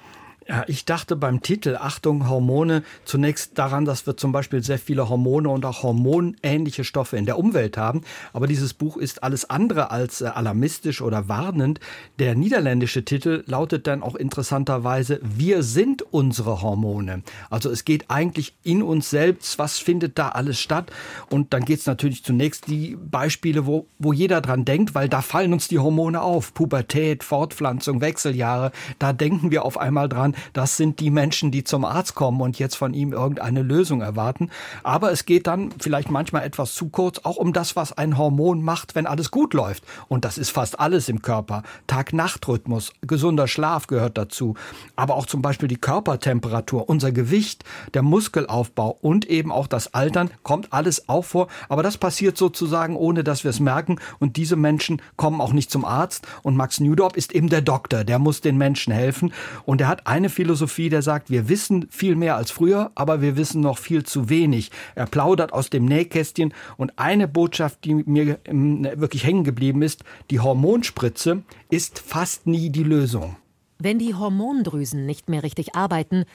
Ja, 0.49 0.63
ich 0.65 0.83
dachte 0.83 1.15
beim 1.15 1.43
Titel 1.43 1.77
Achtung 1.79 2.27
Hormone 2.27 2.81
zunächst 3.05 3.59
daran, 3.59 3.85
dass 3.85 4.07
wir 4.07 4.17
zum 4.17 4.31
Beispiel 4.31 4.63
sehr 4.63 4.79
viele 4.79 5.07
Hormone 5.07 5.47
und 5.47 5.63
auch 5.63 5.83
hormonähnliche 5.83 6.83
Stoffe 6.83 7.17
in 7.17 7.27
der 7.27 7.37
Umwelt 7.37 7.77
haben. 7.77 8.01
Aber 8.33 8.47
dieses 8.47 8.73
Buch 8.73 8.97
ist 8.97 9.21
alles 9.21 9.47
andere 9.47 9.91
als 9.91 10.21
äh, 10.21 10.25
alarmistisch 10.25 11.03
oder 11.03 11.27
warnend. 11.27 11.79
Der 12.17 12.33
niederländische 12.33 13.05
Titel 13.05 13.43
lautet 13.45 13.85
dann 13.85 14.01
auch 14.01 14.15
interessanterweise 14.15 15.19
Wir 15.21 15.61
sind 15.61 16.01
unsere 16.01 16.63
Hormone. 16.63 17.21
Also 17.51 17.69
es 17.69 17.85
geht 17.85 18.09
eigentlich 18.09 18.55
in 18.63 18.81
uns 18.81 19.11
selbst, 19.11 19.59
was 19.59 19.77
findet 19.77 20.17
da 20.17 20.29
alles 20.29 20.59
statt? 20.59 20.91
Und 21.29 21.53
dann 21.53 21.63
geht 21.63 21.81
es 21.81 21.85
natürlich 21.85 22.23
zunächst 22.23 22.65
die 22.65 22.95
Beispiele, 22.95 23.67
wo, 23.67 23.85
wo 23.99 24.13
jeder 24.13 24.41
dran 24.41 24.65
denkt, 24.65 24.95
weil 24.95 25.09
da 25.09 25.21
fallen 25.21 25.53
uns 25.53 25.67
die 25.67 25.77
Hormone 25.77 26.23
auf. 26.23 26.55
Pubertät, 26.55 27.23
Fortpflanzung, 27.23 28.01
Wechseljahre. 28.01 28.71
Da 28.97 29.13
denken 29.13 29.51
wir 29.51 29.63
auf 29.63 29.77
einmal 29.77 30.09
dran, 30.09 30.33
das 30.53 30.77
sind 30.77 30.99
die 30.99 31.09
Menschen, 31.09 31.51
die 31.51 31.63
zum 31.63 31.85
Arzt 31.85 32.15
kommen 32.15 32.41
und 32.41 32.59
jetzt 32.59 32.75
von 32.75 32.93
ihm 32.93 33.13
irgendeine 33.13 33.61
Lösung 33.61 34.01
erwarten. 34.01 34.49
Aber 34.83 35.11
es 35.11 35.25
geht 35.25 35.47
dann 35.47 35.71
vielleicht 35.79 36.09
manchmal 36.09 36.43
etwas 36.43 36.73
zu 36.73 36.89
kurz 36.89 37.19
auch 37.23 37.37
um 37.37 37.53
das, 37.53 37.75
was 37.75 37.93
ein 37.93 38.17
Hormon 38.17 38.61
macht, 38.61 38.95
wenn 38.95 39.05
alles 39.05 39.31
gut 39.31 39.53
läuft. 39.53 39.83
Und 40.07 40.25
das 40.25 40.37
ist 40.37 40.49
fast 40.49 40.79
alles 40.79 41.09
im 41.09 41.21
Körper. 41.21 41.63
Tag-Nacht-Rhythmus, 41.87 42.93
gesunder 43.01 43.47
Schlaf 43.47 43.87
gehört 43.87 44.17
dazu. 44.17 44.55
Aber 44.95 45.15
auch 45.15 45.25
zum 45.25 45.41
Beispiel 45.41 45.67
die 45.67 45.77
Körpertemperatur, 45.77 46.89
unser 46.89 47.11
Gewicht, 47.11 47.63
der 47.93 48.01
Muskelaufbau 48.01 48.97
und 49.01 49.25
eben 49.25 49.51
auch 49.51 49.67
das 49.67 49.93
Altern 49.93 50.31
kommt 50.43 50.73
alles 50.73 51.09
auch 51.09 51.25
vor. 51.25 51.47
Aber 51.67 51.83
das 51.83 51.97
passiert 51.97 52.37
sozusagen, 52.37 52.95
ohne 52.95 53.23
dass 53.23 53.43
wir 53.43 53.49
es 53.49 53.59
merken. 53.59 53.99
Und 54.19 54.37
diese 54.37 54.55
Menschen 54.55 55.01
kommen 55.15 55.41
auch 55.41 55.53
nicht 55.53 55.71
zum 55.71 55.85
Arzt. 55.85 56.27
Und 56.43 56.55
Max 56.55 56.79
Newdorp 56.79 57.15
ist 57.15 57.33
eben 57.33 57.49
der 57.49 57.61
Doktor, 57.61 58.03
der 58.03 58.19
muss 58.19 58.41
den 58.41 58.57
Menschen 58.57 58.93
helfen. 58.93 59.33
Und 59.65 59.81
er 59.81 59.87
hat 59.87 60.07
eine 60.07 60.28
eine 60.29 60.35
Philosophie, 60.35 60.89
der 60.89 61.01
sagt, 61.01 61.31
wir 61.31 61.49
wissen 61.49 61.87
viel 61.89 62.15
mehr 62.15 62.35
als 62.35 62.51
früher, 62.51 62.91
aber 62.95 63.21
wir 63.21 63.35
wissen 63.35 63.61
noch 63.61 63.79
viel 63.79 64.03
zu 64.03 64.29
wenig. 64.29 64.69
Er 64.93 65.07
plaudert 65.07 65.53
aus 65.53 65.69
dem 65.69 65.85
Nähkästchen 65.85 66.53
und 66.77 66.97
eine 66.97 67.27
Botschaft, 67.27 67.83
die 67.83 67.95
mir 67.95 68.39
ähm, 68.45 68.87
wirklich 68.95 69.25
hängen 69.25 69.43
geblieben 69.43 69.81
ist, 69.81 70.03
die 70.29 70.39
Hormonspritze 70.39 71.43
ist 71.69 71.99
fast 71.99 72.45
nie 72.45 72.69
die 72.69 72.83
Lösung. 72.83 73.37
Wenn 73.79 73.97
die 73.97 74.13
Hormondrüsen 74.13 75.05
nicht 75.05 75.29
mehr 75.29 75.41
richtig 75.41 75.75
arbeiten, 75.75 76.25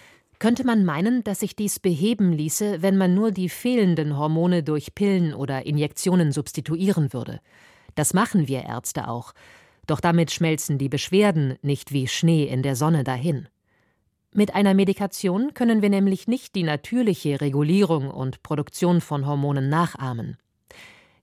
könnte 0.40 0.64
man 0.64 0.84
meinen, 0.84 1.22
dass 1.22 1.40
sich 1.40 1.54
dies 1.54 1.78
beheben 1.78 2.32
ließe, 2.32 2.82
wenn 2.82 2.96
man 2.96 3.14
nur 3.14 3.30
die 3.30 3.48
fehlenden 3.48 4.18
Hormone 4.18 4.62
durch 4.62 4.94
Pillen 4.94 5.34
oder 5.34 5.66
Injektionen 5.66 6.32
substituieren 6.32 7.12
würde. 7.12 7.40
Das 7.94 8.12
machen 8.12 8.48
wir 8.48 8.64
Ärzte 8.64 9.08
auch. 9.08 9.32
Doch 9.86 10.00
damit 10.00 10.32
schmelzen 10.32 10.78
die 10.78 10.88
Beschwerden 10.88 11.56
nicht 11.62 11.92
wie 11.92 12.08
Schnee 12.08 12.44
in 12.44 12.62
der 12.62 12.74
Sonne 12.74 13.04
dahin. 13.04 13.46
Mit 14.36 14.52
einer 14.52 14.74
Medikation 14.74 15.54
können 15.54 15.80
wir 15.80 15.90
nämlich 15.90 16.26
nicht 16.26 16.56
die 16.56 16.64
natürliche 16.64 17.40
Regulierung 17.40 18.10
und 18.10 18.42
Produktion 18.42 19.00
von 19.00 19.28
Hormonen 19.28 19.68
nachahmen. 19.68 20.38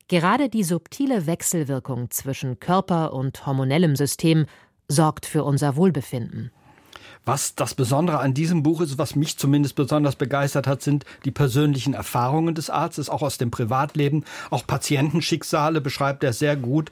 Gerade 0.07 0.47
die 0.47 0.63
subtile 0.63 1.25
Wechselwirkung 1.27 2.09
zwischen 2.09 2.61
Körper 2.61 3.13
und 3.13 3.45
hormonellem 3.45 3.97
System 3.97 4.45
sorgt 4.87 5.25
für 5.25 5.43
unser 5.43 5.75
Wohlbefinden. 5.75 6.51
Was 7.25 7.53
das 7.53 7.75
Besondere 7.75 8.19
an 8.19 8.33
diesem 8.33 8.63
Buch 8.63 8.79
ist, 8.79 8.97
was 8.97 9.15
mich 9.15 9.37
zumindest 9.37 9.75
besonders 9.75 10.15
begeistert 10.15 10.65
hat, 10.65 10.81
sind 10.81 11.05
die 11.25 11.31
persönlichen 11.31 11.93
Erfahrungen 11.93 12.55
des 12.55 12.69
Arztes, 12.69 13.09
auch 13.09 13.21
aus 13.21 13.37
dem 13.37 13.51
Privatleben. 13.51 14.23
Auch 14.49 14.65
Patientenschicksale 14.65 15.81
beschreibt 15.81 16.23
er 16.23 16.33
sehr 16.33 16.55
gut. 16.55 16.91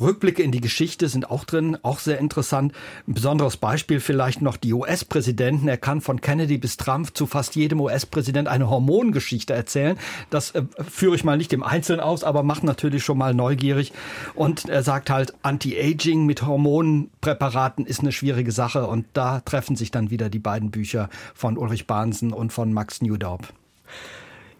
Rückblicke 0.00 0.42
in 0.42 0.52
die 0.52 0.60
Geschichte 0.60 1.08
sind 1.08 1.30
auch 1.30 1.44
drin, 1.44 1.78
auch 1.82 1.98
sehr 1.98 2.18
interessant. 2.18 2.72
Ein 3.06 3.14
besonderes 3.14 3.56
Beispiel 3.56 4.00
vielleicht 4.00 4.42
noch 4.42 4.56
die 4.56 4.72
US-Präsidenten. 4.72 5.68
Er 5.68 5.78
kann 5.78 6.00
von 6.00 6.20
Kennedy 6.20 6.58
bis 6.58 6.76
Trump 6.76 7.16
zu 7.16 7.26
fast 7.26 7.56
jedem 7.56 7.80
US-Präsident 7.80 8.48
eine 8.48 8.68
Hormongeschichte 8.68 9.54
erzählen. 9.54 9.98
Das 10.30 10.50
äh, 10.52 10.62
führe 10.88 11.16
ich 11.16 11.24
mal 11.24 11.36
nicht 11.36 11.52
im 11.52 11.62
Einzelnen 11.62 12.00
aus, 12.00 12.24
aber 12.24 12.42
macht 12.42 12.64
natürlich 12.64 13.04
schon 13.04 13.18
mal 13.18 13.34
neugierig. 13.34 13.92
Und 14.34 14.68
er 14.68 14.82
sagt 14.82 15.10
halt, 15.10 15.34
Anti-Aging 15.42 16.26
mit 16.26 16.42
Hormonpräparaten 16.42 17.86
ist 17.86 18.00
eine 18.00 18.12
schwierige 18.12 18.52
Sache. 18.52 18.86
Und 18.86 19.06
da 19.12 19.40
treffen 19.40 19.76
sich 19.76 19.90
dann 19.90 20.10
wieder 20.10 20.28
die 20.28 20.38
beiden 20.38 20.70
Bücher 20.70 21.08
von 21.34 21.56
Ulrich 21.56 21.86
Bahnsen 21.86 22.32
und 22.32 22.52
von 22.52 22.72
Max 22.72 23.00
Newdorp. 23.00 23.52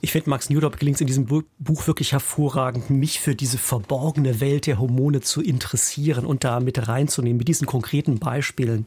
Ich 0.03 0.13
finde, 0.13 0.29
Max 0.29 0.51
Newdorp 0.51 0.79
gelingt 0.79 0.97
es 0.97 1.01
in 1.01 1.07
diesem 1.07 1.25
Buch 1.25 1.87
wirklich 1.87 2.13
hervorragend, 2.13 2.91
mich 2.91 3.19
für 3.19 3.35
diese 3.35 3.57
verborgene 3.57 4.41
Welt 4.41 4.67
der 4.67 4.79
Hormone 4.79 5.23
zu 5.23 5.41
interessieren 5.41 6.27
und 6.27 6.45
da 6.45 6.61
mit 6.61 6.87
reinzunehmen, 6.87 7.39
mit 7.39 7.49
diesen 7.49 7.67
konkreten 7.67 8.19
Beispielen, 8.19 8.87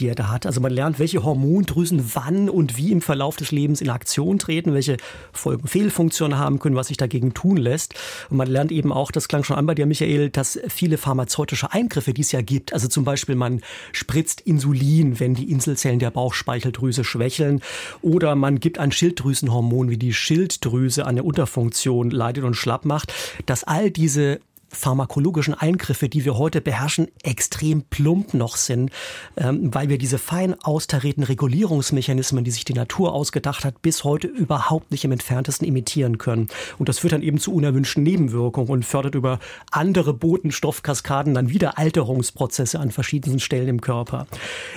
die 0.00 0.08
er 0.08 0.16
da 0.16 0.30
hat. 0.30 0.46
Also 0.46 0.60
man 0.60 0.72
lernt, 0.72 0.98
welche 0.98 1.22
Hormondrüsen 1.22 2.10
wann 2.14 2.50
und 2.50 2.76
wie 2.76 2.90
im 2.90 3.00
Verlauf 3.00 3.36
des 3.36 3.52
Lebens 3.52 3.80
in 3.80 3.88
Aktion 3.88 4.40
treten, 4.40 4.74
welche 4.74 4.96
Folgen 5.32 5.68
Fehlfunktionen 5.68 6.38
haben 6.38 6.58
können, 6.58 6.74
was 6.74 6.88
sich 6.88 6.96
dagegen 6.96 7.34
tun 7.34 7.56
lässt. 7.56 7.94
Und 8.28 8.36
man 8.36 8.48
lernt 8.48 8.72
eben 8.72 8.92
auch, 8.92 9.12
das 9.12 9.28
klang 9.28 9.44
schon 9.44 9.56
an 9.56 9.66
bei 9.66 9.76
dir, 9.76 9.86
Michael, 9.86 10.28
dass 10.28 10.58
viele 10.68 10.98
pharmazeutische 10.98 11.72
Eingriffe, 11.72 12.12
die 12.12 12.22
es 12.22 12.32
ja 12.32 12.42
gibt, 12.42 12.72
also 12.72 12.88
zum 12.88 13.04
Beispiel 13.04 13.36
man 13.36 13.60
spritzt 13.92 14.40
Insulin, 14.40 15.20
wenn 15.20 15.34
die 15.34 15.52
Inselzellen 15.52 16.00
der 16.00 16.10
Bauchspeicheldrüse 16.10 17.04
schwächeln, 17.04 17.60
oder 18.02 18.34
man 18.34 18.58
gibt 18.58 18.78
ein 18.78 18.90
Schilddrüsenhormon 18.90 19.88
wie 19.88 19.98
die 19.98 20.12
Schild 20.12 20.47
Schilddrüse 20.48 21.06
an 21.06 21.16
der 21.16 21.24
Unterfunktion 21.24 22.10
leidet 22.10 22.44
und 22.44 22.54
schlapp 22.54 22.84
macht, 22.84 23.12
dass 23.46 23.64
all 23.64 23.90
diese 23.90 24.40
pharmakologischen 24.70 25.54
Eingriffe, 25.54 26.08
die 26.08 26.24
wir 26.24 26.36
heute 26.36 26.60
beherrschen, 26.60 27.08
extrem 27.22 27.82
plump 27.82 28.34
noch 28.34 28.56
sind, 28.56 28.90
ähm, 29.36 29.74
weil 29.74 29.88
wir 29.88 29.98
diese 29.98 30.18
fein 30.18 30.54
austarierten 30.62 31.24
Regulierungsmechanismen, 31.24 32.44
die 32.44 32.50
sich 32.50 32.64
die 32.64 32.74
Natur 32.74 33.12
ausgedacht 33.12 33.64
hat, 33.64 33.82
bis 33.82 34.04
heute 34.04 34.26
überhaupt 34.26 34.90
nicht 34.90 35.04
im 35.04 35.12
entferntesten 35.12 35.66
imitieren 35.66 36.18
können. 36.18 36.48
Und 36.78 36.88
das 36.88 36.98
führt 36.98 37.12
dann 37.12 37.22
eben 37.22 37.38
zu 37.38 37.54
unerwünschten 37.54 38.02
Nebenwirkungen 38.02 38.68
und 38.68 38.84
fördert 38.84 39.14
über 39.14 39.38
andere 39.70 40.12
Botenstoffkaskaden 40.14 41.34
dann 41.34 41.48
wieder 41.48 41.78
Alterungsprozesse 41.78 42.78
an 42.78 42.90
verschiedenen 42.90 43.40
Stellen 43.40 43.68
im 43.68 43.80
Körper. 43.80 44.26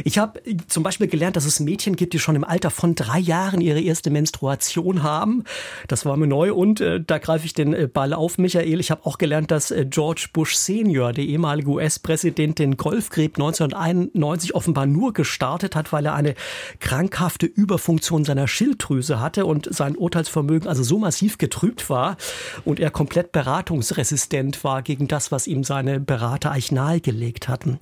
Ich 0.03 0.17
habe 0.17 0.41
zum 0.67 0.83
Beispiel 0.83 1.07
gelernt, 1.07 1.35
dass 1.35 1.45
es 1.45 1.59
Mädchen 1.59 1.95
gibt, 1.95 2.13
die 2.13 2.19
schon 2.19 2.35
im 2.35 2.43
Alter 2.43 2.69
von 2.69 2.95
drei 2.95 3.19
Jahren 3.19 3.61
ihre 3.61 3.81
erste 3.81 4.09
Menstruation 4.09 5.03
haben. 5.03 5.43
Das 5.87 6.05
war 6.05 6.15
mir 6.17 6.27
neu 6.27 6.53
und 6.53 6.81
äh, 6.81 7.01
da 7.01 7.17
greife 7.17 7.45
ich 7.45 7.53
den 7.53 7.73
äh, 7.73 7.87
Ball 7.87 8.13
auf, 8.13 8.37
Michael. 8.37 8.79
Ich 8.79 8.91
habe 8.91 9.05
auch 9.05 9.17
gelernt, 9.17 9.51
dass 9.51 9.71
äh, 9.71 9.80
George 9.85 10.27
Bush 10.33 10.55
Senior, 10.55 11.13
der 11.13 11.25
ehemalige 11.25 11.69
US-Präsident, 11.69 12.59
den 12.59 12.77
Golfkrebs 12.77 13.35
1991 13.35 14.55
offenbar 14.55 14.85
nur 14.85 15.13
gestartet 15.13 15.75
hat, 15.75 15.91
weil 15.91 16.05
er 16.05 16.13
eine 16.13 16.35
krankhafte 16.79 17.45
Überfunktion 17.45 18.23
seiner 18.23 18.47
Schilddrüse 18.47 19.19
hatte 19.19 19.45
und 19.45 19.67
sein 19.73 19.95
Urteilsvermögen 19.95 20.67
also 20.67 20.83
so 20.83 20.97
massiv 20.99 21.37
getrübt 21.37 21.89
war 21.89 22.17
und 22.65 22.79
er 22.79 22.91
komplett 22.91 23.31
beratungsresistent 23.31 24.63
war 24.63 24.81
gegen 24.81 25.07
das, 25.07 25.31
was 25.31 25.47
ihm 25.47 25.63
seine 25.63 25.99
Berater 25.99 26.51
eigentlich 26.51 26.71
nahegelegt 26.71 27.47
hatten. 27.47 27.79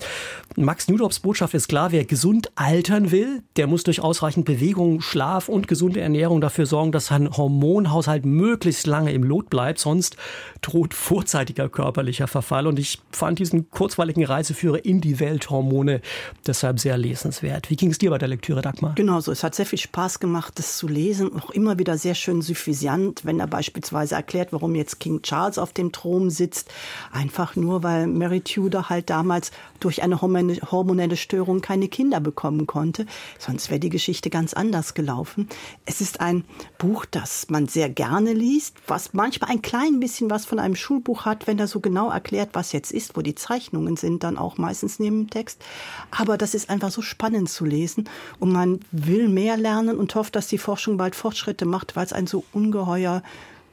Max 0.55 0.87
Newdorps 0.87 1.19
Botschaft 1.19 1.53
ist 1.53 1.67
klar, 1.67 1.91
wer 1.91 2.05
gesund 2.05 2.51
altern 2.55 3.11
will, 3.11 3.43
der 3.55 3.67
muss 3.67 3.83
durch 3.83 4.01
ausreichend 4.01 4.45
Bewegung, 4.45 5.01
Schlaf 5.01 5.49
und 5.49 5.67
gesunde 5.67 6.01
Ernährung 6.01 6.41
dafür 6.41 6.65
sorgen, 6.65 6.91
dass 6.91 7.07
sein 7.07 7.29
Hormonhaushalt 7.29 8.25
möglichst 8.25 8.87
lange 8.87 9.11
im 9.11 9.23
Lot 9.23 9.49
bleibt, 9.49 9.79
sonst 9.79 10.17
droht 10.61 10.93
vorzeitiger 10.93 11.69
Körper 11.69 11.88
körperlicher 11.89 12.27
Verfall. 12.27 12.67
Und 12.67 12.77
ich 12.77 12.99
fand 13.11 13.39
diesen 13.39 13.71
kurzweiligen 13.71 14.23
Reiseführer 14.23 14.85
in 14.85 15.01
die 15.01 15.19
Welthormone 15.19 16.01
deshalb 16.45 16.79
sehr 16.79 16.99
lesenswert. 16.99 17.71
Wie 17.71 17.75
ging 17.75 17.89
es 17.89 17.97
dir 17.97 18.11
bei 18.11 18.19
der 18.19 18.27
Lektüre, 18.27 18.61
Dagmar? 18.61 18.93
Genau 18.93 19.19
so. 19.21 19.31
Es 19.31 19.43
hat 19.43 19.55
sehr 19.55 19.65
viel 19.65 19.79
Spaß 19.79 20.19
gemacht, 20.19 20.53
das 20.59 20.77
zu 20.77 20.87
lesen. 20.87 21.35
Auch 21.41 21.49
immer 21.49 21.79
wieder 21.79 21.97
sehr 21.97 22.13
schön 22.13 22.43
suffisant, 22.43 23.25
wenn 23.25 23.39
er 23.39 23.47
beispielsweise 23.47 24.13
erklärt, 24.13 24.53
warum 24.53 24.75
jetzt 24.75 24.99
King 24.99 25.23
Charles 25.23 25.57
auf 25.57 25.73
dem 25.73 25.91
Thron 25.91 26.29
sitzt. 26.29 26.71
Einfach 27.11 27.55
nur, 27.55 27.81
weil 27.81 28.05
Mary 28.05 28.41
Tudor 28.41 28.89
halt 28.89 29.09
damals 29.09 29.49
durch 29.79 30.03
eine 30.03 30.21
hormonelle 30.21 31.17
Störung 31.17 31.61
keine 31.61 31.87
Kinder 31.87 32.19
bekommen 32.19 32.67
konnte. 32.67 33.07
Sonst 33.39 33.71
wäre 33.71 33.79
die 33.79 33.89
Geschichte 33.89 34.29
ganz 34.29 34.53
anders 34.53 34.93
gelaufen. 34.93 35.49
Es 35.87 36.01
ist 36.01 36.21
ein 36.21 36.43
Buch, 36.77 37.05
das 37.05 37.47
man 37.49 37.67
sehr 37.67 37.89
gerne 37.89 38.33
liest, 38.33 38.75
was 38.85 39.13
manchmal 39.13 39.49
ein 39.49 39.63
klein 39.63 39.99
bisschen 39.99 40.29
was 40.29 40.45
von 40.45 40.59
einem 40.59 40.75
Schulbuch 40.75 41.25
hat, 41.25 41.47
wenn 41.47 41.57
er 41.57 41.67
so 41.79 41.81
genau 41.81 42.11
erklärt, 42.11 42.49
was 42.53 42.73
jetzt 42.73 42.91
ist, 42.91 43.15
wo 43.15 43.21
die 43.21 43.35
Zeichnungen 43.35 43.95
sind, 43.95 44.23
dann 44.23 44.37
auch 44.37 44.57
meistens 44.57 44.99
neben 44.99 45.23
dem 45.23 45.29
Text. 45.29 45.63
Aber 46.11 46.37
das 46.37 46.53
ist 46.53 46.69
einfach 46.69 46.91
so 46.91 47.01
spannend 47.01 47.49
zu 47.49 47.65
lesen 47.65 48.09
und 48.39 48.51
man 48.51 48.81
will 48.91 49.29
mehr 49.29 49.55
lernen 49.55 49.97
und 49.97 50.13
hofft, 50.15 50.35
dass 50.35 50.47
die 50.47 50.57
Forschung 50.57 50.97
bald 50.97 51.15
Fortschritte 51.15 51.65
macht, 51.65 51.95
weil 51.95 52.05
es 52.05 52.13
ein 52.13 52.27
so 52.27 52.43
ungeheuer 52.51 53.23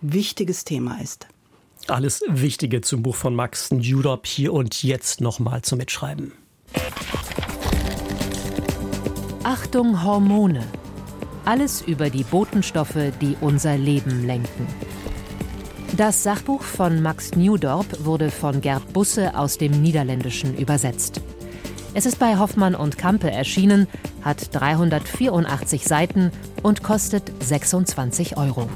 wichtiges 0.00 0.64
Thema 0.64 1.00
ist. 1.02 1.26
Alles 1.88 2.22
Wichtige 2.28 2.80
zum 2.80 3.02
Buch 3.02 3.16
von 3.16 3.34
Max 3.34 3.70
Njudop 3.70 4.26
hier 4.26 4.52
und 4.52 4.82
jetzt 4.82 5.20
nochmal 5.20 5.62
zum 5.62 5.78
Mitschreiben. 5.78 6.32
Achtung 9.42 10.02
Hormone. 10.02 10.64
Alles 11.44 11.82
über 11.82 12.10
die 12.10 12.24
Botenstoffe, 12.24 13.12
die 13.20 13.36
unser 13.40 13.76
Leben 13.76 14.26
lenken. 14.26 14.66
Das 15.94 16.22
Sachbuch 16.22 16.62
von 16.62 17.00
Max 17.00 17.36
Newdorp 17.36 18.04
wurde 18.04 18.30
von 18.30 18.60
Gerd 18.60 18.92
Busse 18.92 19.38
aus 19.38 19.56
dem 19.56 19.82
Niederländischen 19.82 20.56
übersetzt. 20.58 21.20
Es 21.94 22.04
ist 22.04 22.18
bei 22.18 22.36
Hoffmann 22.38 22.74
und 22.74 22.98
Kampe 22.98 23.30
erschienen, 23.30 23.86
hat 24.22 24.54
384 24.54 25.84
Seiten 25.84 26.32
und 26.62 26.82
kostet 26.82 27.32
26 27.42 28.36
Euro. 28.36 28.68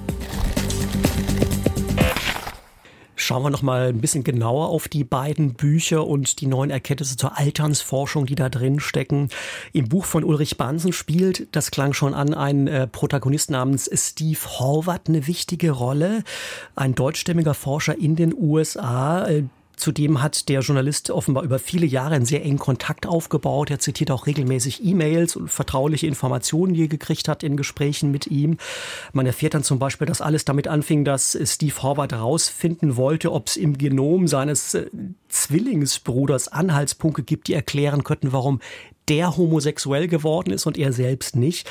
Schauen 3.31 3.45
wir 3.45 3.51
noch 3.51 3.63
mal 3.63 3.91
ein 3.91 4.01
bisschen 4.01 4.25
genauer 4.25 4.71
auf 4.71 4.89
die 4.89 5.05
beiden 5.05 5.55
Bücher 5.55 6.05
und 6.05 6.41
die 6.41 6.49
neuen 6.49 6.71
Erkenntnisse 6.71 7.17
zur 7.17 7.39
Alternsforschung, 7.39 8.27
die 8.27 8.35
da 8.35 8.49
drin 8.49 8.81
stecken. 8.81 9.29
Im 9.73 9.89
Buch 9.89 10.05
von 10.05 10.25
Ulrich 10.25 10.57
Bansen 10.57 10.93
spielt, 10.93 11.47
das 11.53 11.71
klang 11.71 11.93
schon 11.93 12.13
an, 12.13 12.35
ein 12.35 12.67
äh, 12.67 12.89
Protagonist 12.89 13.53
namens 13.53 13.89
Steve 13.95 14.41
Horvath 14.59 15.09
eine 15.09 15.29
wichtige 15.29 15.71
Rolle. 15.71 16.25
Ein 16.75 16.97
deutschstämmiger 16.97 17.55
Forscher 17.55 17.97
in 17.97 18.17
den 18.17 18.35
USA, 18.35 19.25
äh, 19.29 19.45
Zudem 19.81 20.23
hat 20.23 20.51
der 20.51 20.61
Journalist 20.61 21.11
offenbar 21.11 21.43
über 21.43 21.59
viele 21.59 21.87
Jahre 21.87 22.15
einen 22.15 22.27
sehr 22.27 22.45
engen 22.45 22.59
Kontakt 22.59 23.07
aufgebaut. 23.07 23.71
Er 23.71 23.79
zitiert 23.79 24.11
auch 24.11 24.27
regelmäßig 24.27 24.85
E-Mails 24.85 25.37
und 25.37 25.49
vertrauliche 25.49 26.07
Informationen, 26.07 26.75
die 26.75 26.83
er 26.83 26.89
gekriegt 26.89 27.29
hat 27.29 27.43
in 27.43 27.57
Gesprächen 27.57 28.11
mit 28.11 28.27
ihm. 28.27 28.59
Man 29.15 29.25
erfährt 29.25 29.55
dann 29.55 29.65
zum 29.65 29.79
Beispiel, 29.79 30.07
dass 30.07 30.21
alles 30.21 30.45
damit 30.45 30.69
anfing, 30.69 31.07
dass 31.07 31.39
Steve 31.45 31.83
Horvath 31.83 32.13
herausfinden 32.13 32.97
wollte, 32.97 33.33
ob 33.33 33.47
es 33.47 33.57
im 33.57 33.79
Genom 33.79 34.29
seines 34.29 34.75
äh, 34.75 34.91
Zwillingsbruders 35.31 36.49
Anhaltspunkte 36.49 37.23
gibt, 37.23 37.49
die 37.49 37.55
erklären 37.55 38.05
könnten, 38.05 38.33
warum 38.33 38.61
der 39.09 39.39
homosexuell 39.39 40.09
geworden 40.09 40.53
ist 40.53 40.67
und 40.67 40.77
er 40.77 40.93
selbst 40.93 41.37
nicht. 41.37 41.67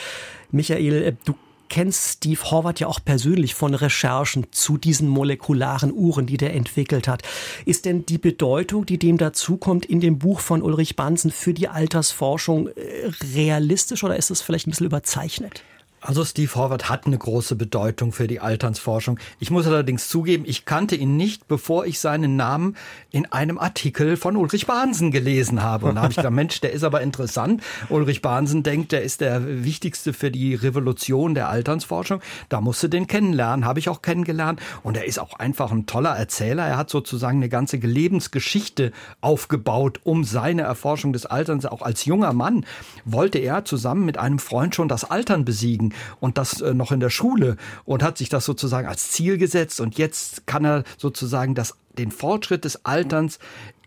Michael, 0.51 1.03
äh, 1.03 1.13
du 1.25 1.35
kennst 1.69 2.17
Steve 2.17 2.41
Horvath 2.51 2.79
ja 2.79 2.87
auch 2.87 2.99
persönlich 3.03 3.55
von 3.55 3.73
Recherchen 3.73 4.47
zu 4.51 4.77
diesen 4.77 5.07
molekularen 5.07 5.93
Uhren, 5.93 6.25
die 6.25 6.37
der 6.37 6.53
entwickelt 6.53 7.07
hat. 7.07 7.23
Ist 7.65 7.85
denn 7.85 8.05
die 8.05 8.17
Bedeutung, 8.17 8.85
die 8.85 8.97
dem 8.97 9.17
dazukommt 9.17 9.85
in 9.85 9.99
dem 9.99 10.19
Buch 10.19 10.39
von 10.39 10.61
Ulrich 10.61 10.95
Bansen 10.95 11.31
für 11.31 11.53
die 11.53 11.67
Altersforschung 11.67 12.67
äh, 12.67 13.11
realistisch 13.33 14.03
oder 14.03 14.17
ist 14.17 14.31
es 14.31 14.41
vielleicht 14.41 14.67
ein 14.67 14.71
bisschen 14.71 14.87
überzeichnet? 14.87 15.63
Also 16.01 16.23
Steve 16.23 16.53
Horvath 16.55 16.87
hat 16.89 17.07
eine 17.07 17.17
große 17.17 17.55
Bedeutung 17.55 18.13
für 18.13 18.27
die 18.27 18.39
Alternsforschung. 18.39 19.19
Ich 19.39 19.51
muss 19.51 19.67
allerdings 19.67 20.07
zugeben, 20.07 20.45
ich 20.47 20.63
kannte 20.63 20.95
ihn 20.95 21.17
nicht, 21.17 21.49
bevor 21.49 21.85
ich 21.85 21.99
seinen 21.99 22.37
Namen 22.37 22.77
in 23.11 23.25
einem 23.31 23.57
Artikel 23.57 24.15
von 24.15 24.37
Ulrich 24.37 24.65
Bahnsen 24.65 25.11
gelesen 25.11 25.61
habe. 25.61 25.87
Und 25.87 25.95
da 25.95 26.03
habe 26.03 26.11
ich 26.11 26.15
gedacht, 26.15 26.33
Mensch, 26.33 26.61
der 26.61 26.71
ist 26.71 26.83
aber 26.83 27.01
interessant. 27.01 27.61
Ulrich 27.89 28.21
Bahnsen 28.21 28.63
denkt, 28.63 28.93
der 28.93 29.01
ist 29.01 29.19
der 29.19 29.65
wichtigste 29.65 30.13
für 30.13 30.31
die 30.31 30.55
Revolution 30.55 31.35
der 31.35 31.49
Alternsforschung. 31.49 32.21
Da 32.47 32.61
musste 32.61 32.87
den 32.87 33.07
kennenlernen, 33.07 33.65
habe 33.65 33.79
ich 33.79 33.89
auch 33.89 34.01
kennengelernt. 34.01 34.61
Und 34.83 34.95
er 34.95 35.05
ist 35.05 35.19
auch 35.19 35.33
einfach 35.33 35.71
ein 35.71 35.85
toller 35.85 36.15
Erzähler. 36.15 36.65
Er 36.65 36.77
hat 36.77 36.89
sozusagen 36.89 37.39
eine 37.39 37.49
ganze 37.49 37.75
Lebensgeschichte 37.75 38.93
aufgebaut, 39.19 39.99
um 40.05 40.23
seine 40.23 40.61
Erforschung 40.61 41.11
des 41.11 41.25
Alterns. 41.25 41.65
Auch 41.65 41.81
als 41.81 42.05
junger 42.05 42.31
Mann 42.31 42.65
wollte 43.03 43.39
er 43.39 43.65
zusammen 43.65 44.05
mit 44.05 44.17
einem 44.17 44.39
Freund 44.39 44.75
schon 44.75 44.87
das 44.87 45.03
Altern 45.03 45.43
besiegen 45.43 45.88
und 46.19 46.37
das 46.37 46.61
äh, 46.61 46.73
noch 46.73 46.91
in 46.91 46.99
der 46.99 47.09
Schule 47.09 47.57
und 47.85 48.03
hat 48.03 48.17
sich 48.17 48.29
das 48.29 48.45
sozusagen 48.45 48.87
als 48.87 49.11
Ziel 49.11 49.37
gesetzt 49.37 49.79
und 49.79 49.97
jetzt 49.97 50.47
kann 50.47 50.65
er 50.65 50.83
sozusagen 50.97 51.55
das 51.55 51.75
den 51.99 52.11
Fortschritt 52.11 52.65
des 52.65 52.85
Alterns 52.85 53.39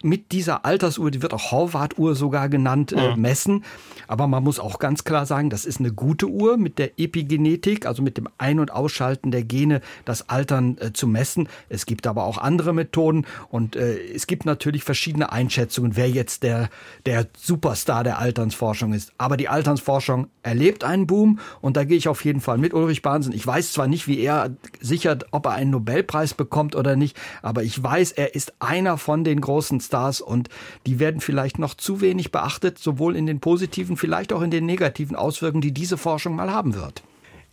mit 0.02 0.32
dieser 0.32 0.64
Altersuhr, 0.64 1.10
die 1.10 1.22
wird 1.22 1.32
auch 1.32 1.52
Horvath-Uhr 1.52 2.14
sogar 2.14 2.48
genannt, 2.48 2.92
äh, 2.92 3.16
messen. 3.16 3.64
Aber 4.08 4.26
man 4.26 4.42
muss 4.42 4.58
auch 4.58 4.78
ganz 4.78 5.04
klar 5.04 5.26
sagen, 5.26 5.48
das 5.48 5.64
ist 5.64 5.78
eine 5.78 5.92
gute 5.92 6.26
Uhr 6.26 6.56
mit 6.56 6.78
der 6.78 6.98
Epigenetik, 6.98 7.86
also 7.86 8.02
mit 8.02 8.16
dem 8.16 8.28
Ein- 8.38 8.58
und 8.58 8.72
Ausschalten 8.72 9.30
der 9.30 9.44
Gene, 9.44 9.80
das 10.04 10.28
Altern 10.28 10.76
äh, 10.78 10.92
zu 10.92 11.06
messen. 11.06 11.48
Es 11.68 11.86
gibt 11.86 12.06
aber 12.06 12.24
auch 12.24 12.38
andere 12.38 12.72
Methoden 12.72 13.26
und 13.48 13.76
äh, 13.76 13.96
es 14.12 14.26
gibt 14.26 14.44
natürlich 14.44 14.84
verschiedene 14.84 15.32
Einschätzungen, 15.32 15.96
wer 15.96 16.10
jetzt 16.10 16.42
der, 16.42 16.68
der 17.06 17.28
Superstar 17.36 18.04
der 18.04 18.18
Alternsforschung 18.18 18.92
ist. 18.92 19.12
Aber 19.18 19.36
die 19.36 19.48
Alternsforschung 19.48 20.26
erlebt 20.42 20.84
einen 20.84 21.06
Boom 21.06 21.38
und 21.60 21.76
da 21.76 21.84
gehe 21.84 21.96
ich 21.96 22.08
auf 22.08 22.24
jeden 22.24 22.40
Fall 22.40 22.58
mit 22.58 22.74
Ulrich 22.74 23.02
Bahnsen. 23.02 23.32
Ich 23.32 23.46
weiß 23.46 23.72
zwar 23.72 23.86
nicht, 23.86 24.08
wie 24.08 24.18
er 24.18 24.50
sichert, 24.80 25.26
ob 25.30 25.46
er 25.46 25.52
einen 25.52 25.70
Nobelpreis 25.70 26.34
bekommt 26.34 26.74
oder 26.74 26.96
nicht, 26.96 27.16
aber 27.40 27.62
ich 27.62 27.80
weiß, 27.80 28.01
er 28.10 28.34
ist 28.34 28.54
einer 28.58 28.98
von 28.98 29.22
den 29.22 29.40
großen 29.40 29.80
Stars 29.80 30.20
und 30.20 30.48
die 30.86 30.98
werden 30.98 31.20
vielleicht 31.20 31.60
noch 31.60 31.74
zu 31.74 32.00
wenig 32.00 32.32
beachtet, 32.32 32.78
sowohl 32.78 33.14
in 33.14 33.26
den 33.26 33.38
positiven, 33.38 33.96
vielleicht 33.96 34.32
auch 34.32 34.42
in 34.42 34.50
den 34.50 34.66
negativen 34.66 35.14
Auswirkungen, 35.14 35.62
die 35.62 35.72
diese 35.72 35.96
Forschung 35.96 36.34
mal 36.34 36.50
haben 36.50 36.74
wird. 36.74 37.04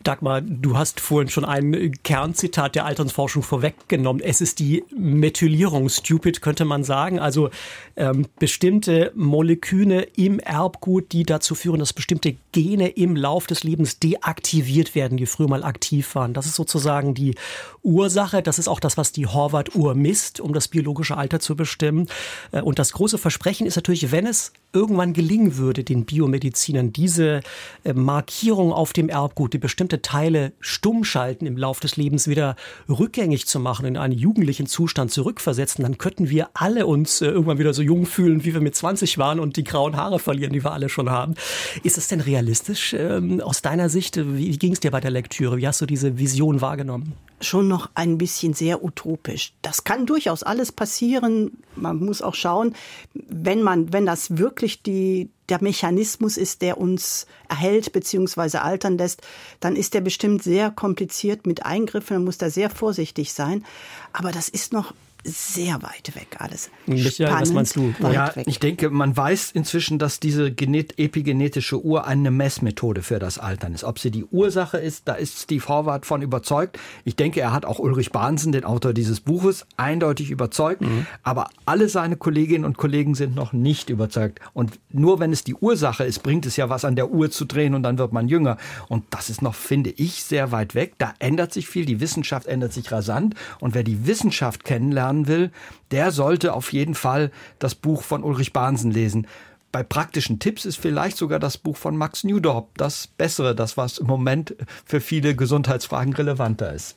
Dagmar, 0.02 0.40
du 0.40 0.78
hast 0.78 1.02
vorhin 1.02 1.28
schon 1.28 1.44
ein 1.44 1.92
Kernzitat 2.04 2.74
der 2.76 2.86
Alternsforschung 2.86 3.44
vorweggenommen. 3.44 4.22
Es 4.24 4.40
ist 4.40 4.60
die 4.60 4.86
Methylierung, 4.96 5.90
stupid 5.90 6.42
könnte 6.42 6.64
man 6.64 6.86
sagen. 6.86 7.20
Also 7.20 7.50
ähm, 7.98 8.26
bestimmte 8.40 9.12
Moleküle 9.14 10.04
im 10.16 10.40
Erbgut, 10.40 11.12
die 11.12 11.24
dazu 11.24 11.54
führen, 11.54 11.80
dass 11.80 11.92
bestimmte 11.92 12.38
Gene 12.54 12.88
im 12.88 13.18
Lauf 13.18 13.46
des 13.46 13.66
Lebens 13.66 14.00
deaktiviert 14.00 14.96
werden, 14.96 15.18
die 15.18 15.26
früher 15.26 15.50
mal 15.50 15.66
aktiv 15.66 16.16
waren. 16.16 16.34
Das 16.34 16.46
ist 16.46 16.56
sozusagen 16.56 17.14
die 17.14 17.36
Ursache. 17.84 18.42
Das 18.42 18.58
ist 18.58 18.70
auch 18.70 18.80
das, 18.80 18.96
was 18.96 19.12
die 19.12 19.28
Horvath-Uhr 19.28 19.96
misst, 19.96 20.40
um 20.40 20.54
das 20.54 20.70
biologische 20.70 21.18
Alter 21.18 21.42
zu 21.42 21.58
bestimmen. 21.58 22.08
Äh, 22.54 22.62
und 22.62 22.80
das 22.80 22.94
große 22.94 23.18
Versprechen 23.18 23.68
ist 23.68 23.76
natürlich, 23.76 24.14
wenn 24.14 24.28
es 24.28 24.54
irgendwann 24.72 25.12
gelingen 25.12 25.58
würde, 25.58 25.84
den 25.84 26.06
Biomedizinern 26.06 26.94
diese 26.94 27.42
äh, 27.84 27.92
Markierung 27.92 28.72
auf 28.72 28.94
dem 28.94 29.10
Erbgut, 29.10 29.54
die 29.54 29.58
bestimmte 29.58 29.89
Teile 29.98 30.54
stumm 30.60 31.04
schalten 31.04 31.46
im 31.46 31.58
Lauf 31.58 31.80
des 31.80 31.98
Lebens 31.98 32.28
wieder 32.28 32.56
rückgängig 32.88 33.48
zu 33.48 33.60
machen, 33.60 33.86
in 33.86 33.98
einen 33.98 34.14
jugendlichen 34.14 34.68
Zustand 34.68 35.12
zurückversetzen, 35.12 35.84
dann 35.84 35.98
könnten 35.98 36.30
wir 36.30 36.50
alle 36.54 36.86
uns 36.86 37.22
äh, 37.22 37.28
irgendwann 37.28 37.58
wieder 37.58 37.74
so 37.74 37.82
jung 37.82 38.06
fühlen, 38.06 38.46
wie 38.46 38.54
wir 38.54 38.62
mit 38.62 38.76
20 38.76 39.18
waren 39.18 39.40
und 39.40 39.58
die 39.58 39.64
grauen 39.64 39.98
Haare 39.98 40.20
verlieren, 40.20 40.54
die 40.54 40.64
wir 40.64 40.72
alle 40.72 40.90
schon 40.90 41.10
haben. 41.10 41.36
Ist 41.84 41.98
es 41.98 42.08
denn 42.08 42.22
realistisch 42.22 42.94
ähm, 42.94 43.42
aus 43.42 43.62
deiner 43.62 43.90
Sicht? 43.90 44.18
Wie, 44.18 44.52
wie 44.54 44.58
ging 44.58 44.74
es 44.74 44.80
dir 44.80 44.92
bei 44.92 45.00
der 45.00 45.12
Lektüre? 45.12 45.58
Wie 45.58 45.68
hast 45.68 45.82
du 45.82 45.86
diese 45.86 46.18
Vision 46.18 46.62
wahrgenommen? 46.62 47.14
Schon 47.42 47.68
noch 47.68 47.90
ein 47.96 48.18
bisschen 48.18 48.54
sehr 48.54 48.84
utopisch. 48.84 49.54
Das 49.62 49.84
kann 49.84 50.06
durchaus 50.06 50.44
alles 50.44 50.72
passieren. 50.72 51.52
Man 51.76 51.98
muss 51.98 52.22
auch 52.22 52.36
schauen, 52.36 52.76
wenn 53.14 53.62
man, 53.62 53.94
wenn 53.94 54.06
das 54.06 54.38
wirklich 54.38 54.84
die, 54.84 55.30
der 55.50 55.62
Mechanismus 55.62 56.38
ist, 56.38 56.62
der 56.62 56.78
uns 56.78 57.28
erhält 57.48 57.92
bzw. 57.92 58.58
altern 58.58 58.98
lässt, 58.98 59.22
dann 59.60 59.76
ist 59.76 59.94
der 59.94 60.02
bestimmt 60.02 60.44
sehr 60.44 60.72
kompliziert 60.72 61.46
mit 61.48 61.66
Eingriffen, 61.66 62.18
man 62.18 62.26
muss 62.26 62.38
da 62.38 62.50
sehr 62.50 62.70
vorsichtig 62.70 63.34
sein. 63.34 63.66
Aber 64.14 64.32
das 64.32 64.50
ist 64.50 64.74
noch 64.74 64.94
sehr 65.26 65.82
weit 65.82 66.16
weg 66.16 66.38
alles. 66.40 66.70
Michael, 66.86 67.42
was 67.42 67.52
meinst 67.52 67.76
du? 67.76 67.94
Ja, 68.12 68.34
weg. 68.36 68.48
ich 68.48 68.60
denke, 68.60 68.90
man 68.90 69.16
weiß 69.16 69.52
inzwischen, 69.52 70.00
dass 70.00 70.20
diese 70.20 70.48
epigenetische 70.48 71.84
Uhr 71.84 72.08
eine 72.08 72.32
Messmethode 72.32 73.02
für 73.02 73.20
das 73.20 73.38
Altern 73.38 73.74
ist. 73.74 73.84
Ob 73.84 74.00
sie 74.00 74.12
die 74.12 74.24
Ursache 74.26 74.78
ist, 74.78 75.08
da 75.08 75.14
ist 75.14 75.40
Steve 75.40 75.68
Horvath 75.68 76.06
von 76.06 76.22
überzeugt. 76.22 76.80
Ich 77.04 77.18
denke, 77.18 77.42
er 77.42 77.52
hat 77.52 77.66
auch 77.66 77.80
Ulrich 77.80 78.12
Bahnsen, 78.12 78.54
den 78.54 78.64
Autor 78.64 78.94
dieses 78.94 79.20
Buches, 79.20 79.66
eindeutig 79.76 80.32
überzeugt. 80.32 80.82
Mhm. 80.82 81.06
Aber 81.24 81.50
alle 81.66 81.90
seine 81.90 82.16
Kolleginnen 82.16 82.64
und 82.64 82.78
Kollegen 82.78 83.14
sind 83.14 83.36
noch 83.36 83.52
nicht 83.52 83.90
überzeugt. 83.90 84.40
Und 84.54 84.80
nur 84.90 85.20
wenn 85.20 85.34
es 85.34 85.44
die 85.44 85.56
Ursache 85.56 86.06
ist, 86.06 86.24
bringt 86.24 86.46
es 86.46 86.56
ja 86.56 86.70
was 86.70 86.86
an 86.86 86.96
der 86.96 87.12
Uhr 87.12 87.30
zu 87.30 87.44
drehen 87.44 87.76
und 87.76 87.84
dann 87.84 87.98
wird 87.98 88.14
man 88.14 88.30
jünger. 88.30 88.58
Und 88.88 89.04
das 89.10 89.30
ist 89.30 89.42
noch, 89.42 89.56
finde 89.56 89.90
ich, 89.90 90.24
sehr 90.24 90.54
weit 90.54 90.76
weg. 90.76 90.94
Da 90.98 91.14
ändert 91.20 91.52
sich 91.52 91.68
viel. 91.68 91.86
Die 91.86 92.00
Wissenschaft 92.00 92.48
ändert 92.48 92.72
sich 92.72 92.90
rasant. 92.90 93.36
Und 93.60 93.76
wer 93.76 93.84
die 93.84 94.08
Wissenschaft 94.08 94.64
kennenlernt, 94.64 95.09
lernen 95.10 95.28
will, 95.28 95.52
der 95.92 96.12
sollte 96.12 96.54
auf 96.54 96.72
jeden 96.72 96.96
Fall 96.96 97.32
das 97.60 97.76
Buch 97.76 98.04
von 98.04 98.24
Ulrich 98.24 98.54
Bahnsen 98.54 98.92
lesen. 98.92 99.28
Bei 99.72 99.84
praktischen 99.84 100.40
Tipps 100.40 100.66
ist 100.66 100.78
vielleicht 100.78 101.18
sogar 101.18 101.40
das 101.40 101.58
Buch 101.58 101.78
von 101.78 101.96
Max 101.96 102.24
Newdorp 102.24 102.70
das 102.78 103.08
bessere, 103.08 103.54
das 103.54 103.78
was 103.78 104.00
im 104.00 104.08
Moment 104.08 104.56
für 104.86 105.00
viele 105.00 105.36
Gesundheitsfragen 105.36 106.14
relevanter 106.14 106.74
ist. 106.74 106.96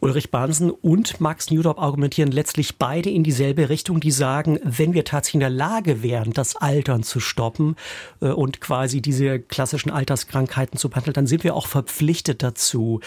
Ulrich 0.00 0.30
Bahnsen 0.30 0.70
und 0.70 1.20
Max 1.20 1.50
Newdorp 1.50 1.80
argumentieren 1.80 2.30
letztlich 2.30 2.76
beide 2.76 3.10
in 3.10 3.24
dieselbe 3.24 3.68
Richtung. 3.68 4.00
Die 4.00 4.10
sagen, 4.10 4.58
wenn 4.62 4.92
wir 4.92 5.04
tatsächlich 5.04 5.34
in 5.34 5.40
der 5.40 5.50
Lage 5.50 6.02
wären, 6.02 6.32
das 6.32 6.56
Altern 6.56 7.02
zu 7.02 7.18
stoppen 7.20 7.76
äh, 8.20 8.28
und 8.28 8.60
quasi 8.60 9.00
diese 9.00 9.38
klassischen 9.38 9.90
Alterskrankheiten 9.90 10.78
zu 10.78 10.88
behandeln, 10.88 11.14
dann 11.14 11.26
sind 11.26 11.44
wir 11.44 11.54
auch 11.54 11.66
verpflichtet 11.66 12.42
dazu, 12.42 13.00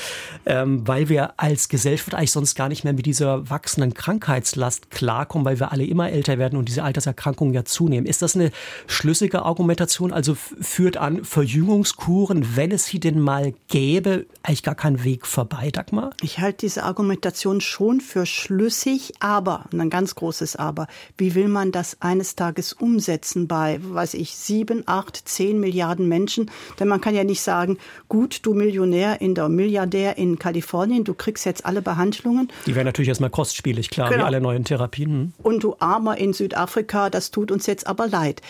ähm, 0.46 0.88
weil 0.88 1.10
wir 1.10 1.40
als 1.40 1.70
Gesellschaft 1.70 2.16
eigentlich 2.16 2.32
sonst 2.32 2.56
gar 2.56 2.70
nicht 2.70 2.84
mehr 2.84 2.94
mit 2.94 3.06
dieser 3.06 3.50
wachsenden 3.50 3.94
Krankheitslast 3.94 4.92
klarkommen, 4.92 5.46
weil 5.46 5.60
wir 5.60 5.72
alle 5.72 5.86
immer 5.86 6.10
älter 6.10 6.38
werden 6.38 6.58
und 6.58 6.68
diese 6.70 6.84
Alterserkrankungen 6.84 7.54
ja 7.54 7.66
zunehmen. 7.66 8.08
Ist 8.08 8.22
das 8.22 8.36
eine 8.36 8.52
schlüssige 8.88 9.44
Argumentation? 9.44 10.12
Also 10.12 10.36
führt 10.36 10.98
an 10.98 11.24
Verjüngungskuren, 11.24 12.56
wenn 12.56 12.72
es 12.72 12.86
sie 12.86 13.00
denn 13.00 13.20
mal 13.20 13.54
gäbe, 13.68 14.26
eigentlich 14.44 14.64
gar 14.64 14.76
keinen 14.76 15.04
Weg 15.04 15.28
vorbei, 15.28 15.70
Dagmar? 15.72 16.12
Ich 16.22 16.40
halte 16.40 16.60
diese 16.62 16.79
Argumentation 16.84 17.62
schon 17.62 18.02
für 18.02 18.26
schlüssig, 18.26 19.14
aber, 19.20 19.66
ein 19.72 19.90
ganz 19.90 20.16
großes 20.16 20.56
Aber, 20.56 20.88
wie 21.18 21.36
will 21.36 21.48
man 21.48 21.72
das 21.72 21.98
eines 22.02 22.36
Tages 22.36 22.74
umsetzen 22.74 23.48
bei, 23.48 23.80
weiß 23.82 24.14
ich, 24.16 24.36
sieben, 24.36 24.84
acht, 24.86 25.28
zehn 25.28 25.60
Milliarden 25.60 26.08
Menschen? 26.08 26.52
Denn 26.80 26.88
man 26.88 27.02
kann 27.02 27.16
ja 27.16 27.24
nicht 27.24 27.42
sagen, 27.42 27.78
gut, 28.08 28.40
du 28.44 28.54
Millionär 28.54 29.22
in 29.22 29.36
der 29.36 29.50
Milliardär 29.50 30.18
in 30.18 30.40
Kalifornien, 30.40 31.04
du 31.04 31.14
kriegst 31.14 31.46
jetzt 31.46 31.66
alle 31.66 31.82
Behandlungen. 31.82 32.52
Die 32.66 32.76
wären 32.76 32.86
natürlich 32.86 33.10
erstmal 33.10 33.30
kostspielig, 33.30 33.90
klar, 33.90 34.10
genau. 34.10 34.22
wie 34.22 34.26
alle 34.26 34.42
neuen 34.42 34.64
Therapien. 34.64 35.10
Hm. 35.10 35.34
Und 35.42 35.64
du 35.64 35.76
Armer 35.80 36.18
in 36.18 36.34
Südafrika, 36.34 37.10
das 37.10 37.32
tut 37.32 37.52
uns 37.52 37.66
jetzt 37.66 37.88
aber 37.88 38.08
leid 38.08 38.42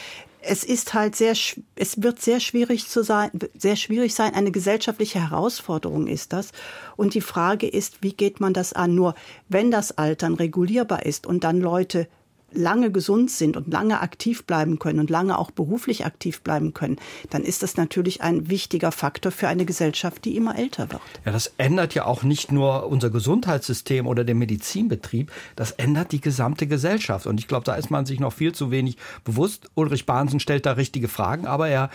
es 0.42 0.64
ist 0.64 0.94
halt 0.94 1.16
sehr, 1.16 1.34
es 1.76 2.02
wird 2.02 2.22
sehr 2.22 2.40
schwierig 2.40 2.88
zu 2.88 3.04
sein, 3.04 3.32
sehr 3.58 3.76
schwierig 3.76 4.16
sein. 4.16 4.34
Eine 4.34 4.52
gesellschaftliche 4.52 5.20
Herausforderung 5.30 6.08
ist 6.08 6.34
das. 6.34 6.52
Und 6.96 7.14
die 7.14 7.22
Frage 7.22 7.68
ist, 7.68 8.02
wie 8.02 8.14
geht 8.14 8.40
man 8.40 8.54
das 8.54 8.74
an? 8.74 8.96
Nur 8.96 9.16
wenn 9.50 9.72
das 9.72 9.98
Altern 9.98 10.36
regulierbar 10.36 11.06
ist 11.06 11.28
und 11.28 11.44
dann 11.44 11.60
Leute 11.60 12.08
lange 12.52 12.92
gesund 12.92 13.32
sind 13.32 13.58
und 13.58 13.72
lange 13.72 14.02
aktiv 14.02 14.46
bleiben 14.46 14.80
können 14.80 15.00
und 15.00 15.10
lange 15.10 15.38
auch 15.38 15.52
beruflich 15.52 16.06
aktiv 16.06 16.42
bleiben 16.42 16.74
können, 16.74 16.98
dann 17.30 17.44
ist 17.44 17.64
das 17.64 17.78
natürlich 17.78 18.22
ein 18.22 18.50
wichtiger 18.50 18.92
Faktor 18.92 19.32
für 19.32 19.48
eine 19.48 19.66
Gesellschaft, 19.66 20.26
die 20.26 20.36
immer 20.36 20.58
älter 20.58 20.92
wird. 20.92 21.02
Ja, 21.26 21.32
das 21.32 21.54
ändert 21.58 21.94
ja 21.94 22.06
auch 22.06 22.24
nicht 22.24 22.52
nur 22.52 22.88
unser 22.88 23.10
Gesundheitssystem 23.10 24.08
oder 24.08 24.24
den 24.24 24.38
Medizinbetrieb, 24.38 25.32
das 25.56 25.72
ändert 25.72 26.12
die 26.12 26.22
gesamte 26.22 26.68
Gesellschaft. 26.68 27.28
Und 27.28 27.40
ich 27.40 27.48
glaube, 27.48 27.66
da 27.66 27.76
ist 27.76 27.92
man 27.92 28.06
sich 28.06 28.20
noch 28.20 28.34
viel 28.34 28.54
zu 28.54 28.72
wenig 28.72 28.98
bewusst. 29.24 29.70
Ulrich 29.76 30.06
Bahnsen 30.06 30.40
stellt 30.40 30.66
da 30.66 30.74
richtige 30.74 31.08
Fragen, 31.08 31.46
aber 31.48 31.68
er 31.68 31.90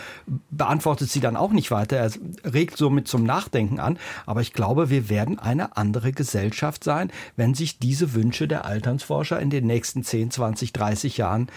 beantwortet 0.49 1.09
sie 1.09 1.19
dann 1.19 1.35
auch 1.35 1.51
nicht 1.51 1.71
weiter. 1.71 1.97
Er 1.97 2.11
regt 2.53 2.77
somit 2.77 3.07
zum 3.07 3.23
Nachdenken 3.23 3.79
an. 3.79 3.97
Aber 4.25 4.41
ich 4.41 4.53
glaube, 4.53 4.89
wir 4.89 5.09
werden 5.09 5.39
eine 5.39 5.77
andere 5.77 6.11
Gesellschaft 6.11 6.83
sein, 6.83 7.11
wenn 7.35 7.53
sich 7.53 7.79
diese 7.79 8.13
Wünsche 8.13 8.47
der 8.47 8.65
Alternsforscher 8.65 9.39
in 9.39 9.49
den 9.49 9.67
nächsten 9.67 10.03
10, 10.03 10.31
20 10.31 10.44
20, 10.45 10.73
30 10.73 11.17
Jahren 11.17 11.47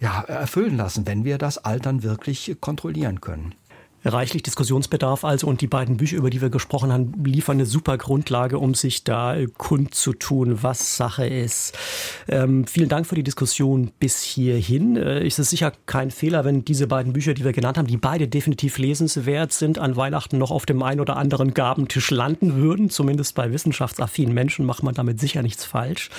ja, 0.00 0.22
erfüllen 0.22 0.76
lassen, 0.76 1.06
wenn 1.06 1.24
wir 1.24 1.38
das 1.38 1.58
Altern 1.58 2.02
wirklich 2.02 2.56
kontrollieren 2.60 3.20
können. 3.20 3.54
Reichlich 4.04 4.42
Diskussionsbedarf 4.42 5.24
also 5.24 5.46
und 5.46 5.60
die 5.60 5.68
beiden 5.68 5.96
Bücher, 5.96 6.16
über 6.16 6.28
die 6.28 6.40
wir 6.40 6.50
gesprochen 6.50 6.92
haben, 6.92 7.12
liefern 7.24 7.58
eine 7.58 7.66
super 7.66 7.98
Grundlage, 7.98 8.58
um 8.58 8.74
sich 8.74 9.04
da 9.04 9.36
kundzutun, 9.58 10.64
was 10.64 10.96
Sache 10.96 11.24
ist. 11.24 11.78
Ähm, 12.26 12.66
vielen 12.66 12.88
Dank 12.88 13.06
für 13.06 13.14
die 13.14 13.22
Diskussion 13.22 13.92
bis 14.00 14.20
hierhin. 14.20 14.96
Äh, 14.96 15.24
ist 15.24 15.38
es 15.38 15.50
sicher 15.50 15.72
kein 15.86 16.10
Fehler, 16.10 16.44
wenn 16.44 16.64
diese 16.64 16.88
beiden 16.88 17.12
Bücher, 17.12 17.32
die 17.34 17.44
wir 17.44 17.52
genannt 17.52 17.78
haben, 17.78 17.86
die 17.86 17.96
beide 17.96 18.26
definitiv 18.26 18.78
lesenswert 18.78 19.52
sind, 19.52 19.78
an 19.78 19.94
Weihnachten 19.94 20.36
noch 20.36 20.50
auf 20.50 20.66
dem 20.66 20.82
einen 20.82 21.00
oder 21.00 21.16
anderen 21.16 21.54
Gabentisch 21.54 22.10
landen 22.10 22.56
würden. 22.56 22.90
Zumindest 22.90 23.36
bei 23.36 23.52
wissenschaftsaffinen 23.52 24.34
Menschen 24.34 24.66
macht 24.66 24.82
man 24.82 24.94
damit 24.94 25.20
sicher 25.20 25.42
nichts 25.42 25.64
falsch. 25.64 26.10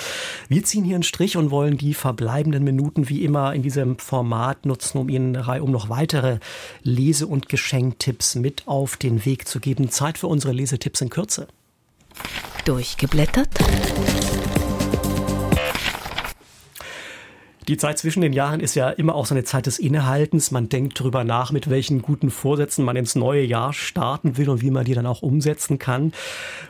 Wir 0.48 0.64
ziehen 0.64 0.86
hier 0.86 0.96
einen 0.96 1.04
Strich 1.04 1.36
und 1.36 1.52
wollen 1.52 1.78
die 1.78 1.94
verbleibenden 1.94 2.64
Minuten 2.64 3.10
wie 3.10 3.26
immer 3.26 3.54
in 3.54 3.62
diesem 3.62 4.00
Format 4.00 4.66
nutzen, 4.66 5.00
um 5.00 5.10
Ihnen 5.10 5.36
um 5.36 5.72
noch 5.72 5.90
weitere 5.90 6.40
Lese- 6.84 7.28
und 7.28 7.50
Geschichten 7.50 7.73
Geschenktipps 7.74 8.36
mit 8.36 8.68
auf 8.68 8.98
den 8.98 9.26
Weg 9.26 9.48
zu 9.48 9.60
geben. 9.60 9.90
Zeit 9.90 10.20
für 10.20 10.28
unsere 10.28 10.54
Lesetipps 10.54 11.02
in 11.02 11.10
Kürze. 11.10 11.48
Durchgeblättert? 12.66 13.50
Die 17.70 17.78
Zeit 17.78 17.98
zwischen 17.98 18.20
den 18.20 18.34
Jahren 18.34 18.60
ist 18.60 18.76
ja 18.76 18.90
immer 18.90 19.16
auch 19.16 19.26
so 19.26 19.34
eine 19.34 19.46
Zeit 19.46 19.68
des 19.68 19.80
Innehaltens. 19.80 20.52
Man 20.52 20.68
denkt 20.68 21.00
drüber 21.00 21.24
nach, 21.24 21.54
mit 21.54 21.70
welchen 21.70 22.02
guten 22.02 22.30
Vorsätzen 22.30 22.84
man 22.84 22.98
ins 22.98 23.16
neue 23.16 23.44
Jahr 23.44 23.72
starten 23.72 24.36
will 24.36 24.50
und 24.50 24.62
wie 24.62 24.70
man 24.70 24.84
die 24.84 24.94
dann 24.94 25.06
auch 25.06 25.22
umsetzen 25.22 25.80
kann. 25.80 26.12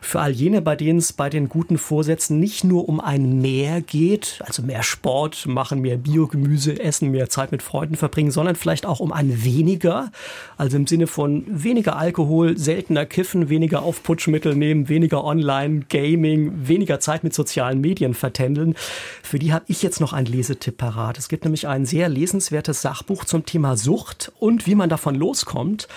Für 0.01 0.19
all 0.19 0.31
jene, 0.31 0.61
bei 0.61 0.75
denen 0.75 0.99
es 0.99 1.11
bei 1.11 1.31
den 1.31 1.49
guten 1.49 1.79
Vorsätzen 1.79 2.39
nicht 2.39 2.63
nur 2.63 2.87
um 2.87 2.99
ein 2.99 3.41
Mehr 3.41 3.81
geht, 3.81 4.39
also 4.45 4.61
mehr 4.61 4.83
Sport 4.83 5.47
machen, 5.47 5.81
mehr 5.81 5.97
Biogemüse 5.97 6.79
essen, 6.79 7.09
mehr 7.09 7.27
Zeit 7.27 7.51
mit 7.51 7.63
Freunden 7.63 7.95
verbringen, 7.95 8.29
sondern 8.29 8.55
vielleicht 8.55 8.85
auch 8.85 8.99
um 8.99 9.11
ein 9.11 9.43
weniger, 9.43 10.11
also 10.57 10.77
im 10.77 10.85
Sinne 10.85 11.07
von 11.07 11.43
weniger 11.47 11.95
Alkohol, 11.95 12.55
seltener 12.55 13.07
Kiffen, 13.07 13.49
weniger 13.49 13.81
Aufputschmittel 13.81 14.55
nehmen, 14.55 14.89
weniger 14.89 15.23
Online-Gaming, 15.23 16.67
weniger 16.67 16.99
Zeit 16.99 17.23
mit 17.23 17.33
sozialen 17.33 17.81
Medien 17.81 18.13
vertändeln. 18.13 18.75
Für 19.23 19.39
die 19.39 19.53
habe 19.53 19.65
ich 19.67 19.81
jetzt 19.81 19.99
noch 19.99 20.13
einen 20.13 20.27
Lesetipp 20.27 20.82
parat. 20.83 21.17
Es 21.17 21.29
gibt 21.29 21.45
nämlich 21.45 21.69
ein 21.69 21.85
sehr 21.85 22.09
lesenswertes 22.09 22.81
Sachbuch 22.81 23.23
zum 23.23 23.45
Thema 23.45 23.77
Sucht 23.77 24.33
und 24.39 24.67
wie 24.67 24.75
man 24.75 24.89
davon 24.89 25.15
loskommt. 25.15 25.87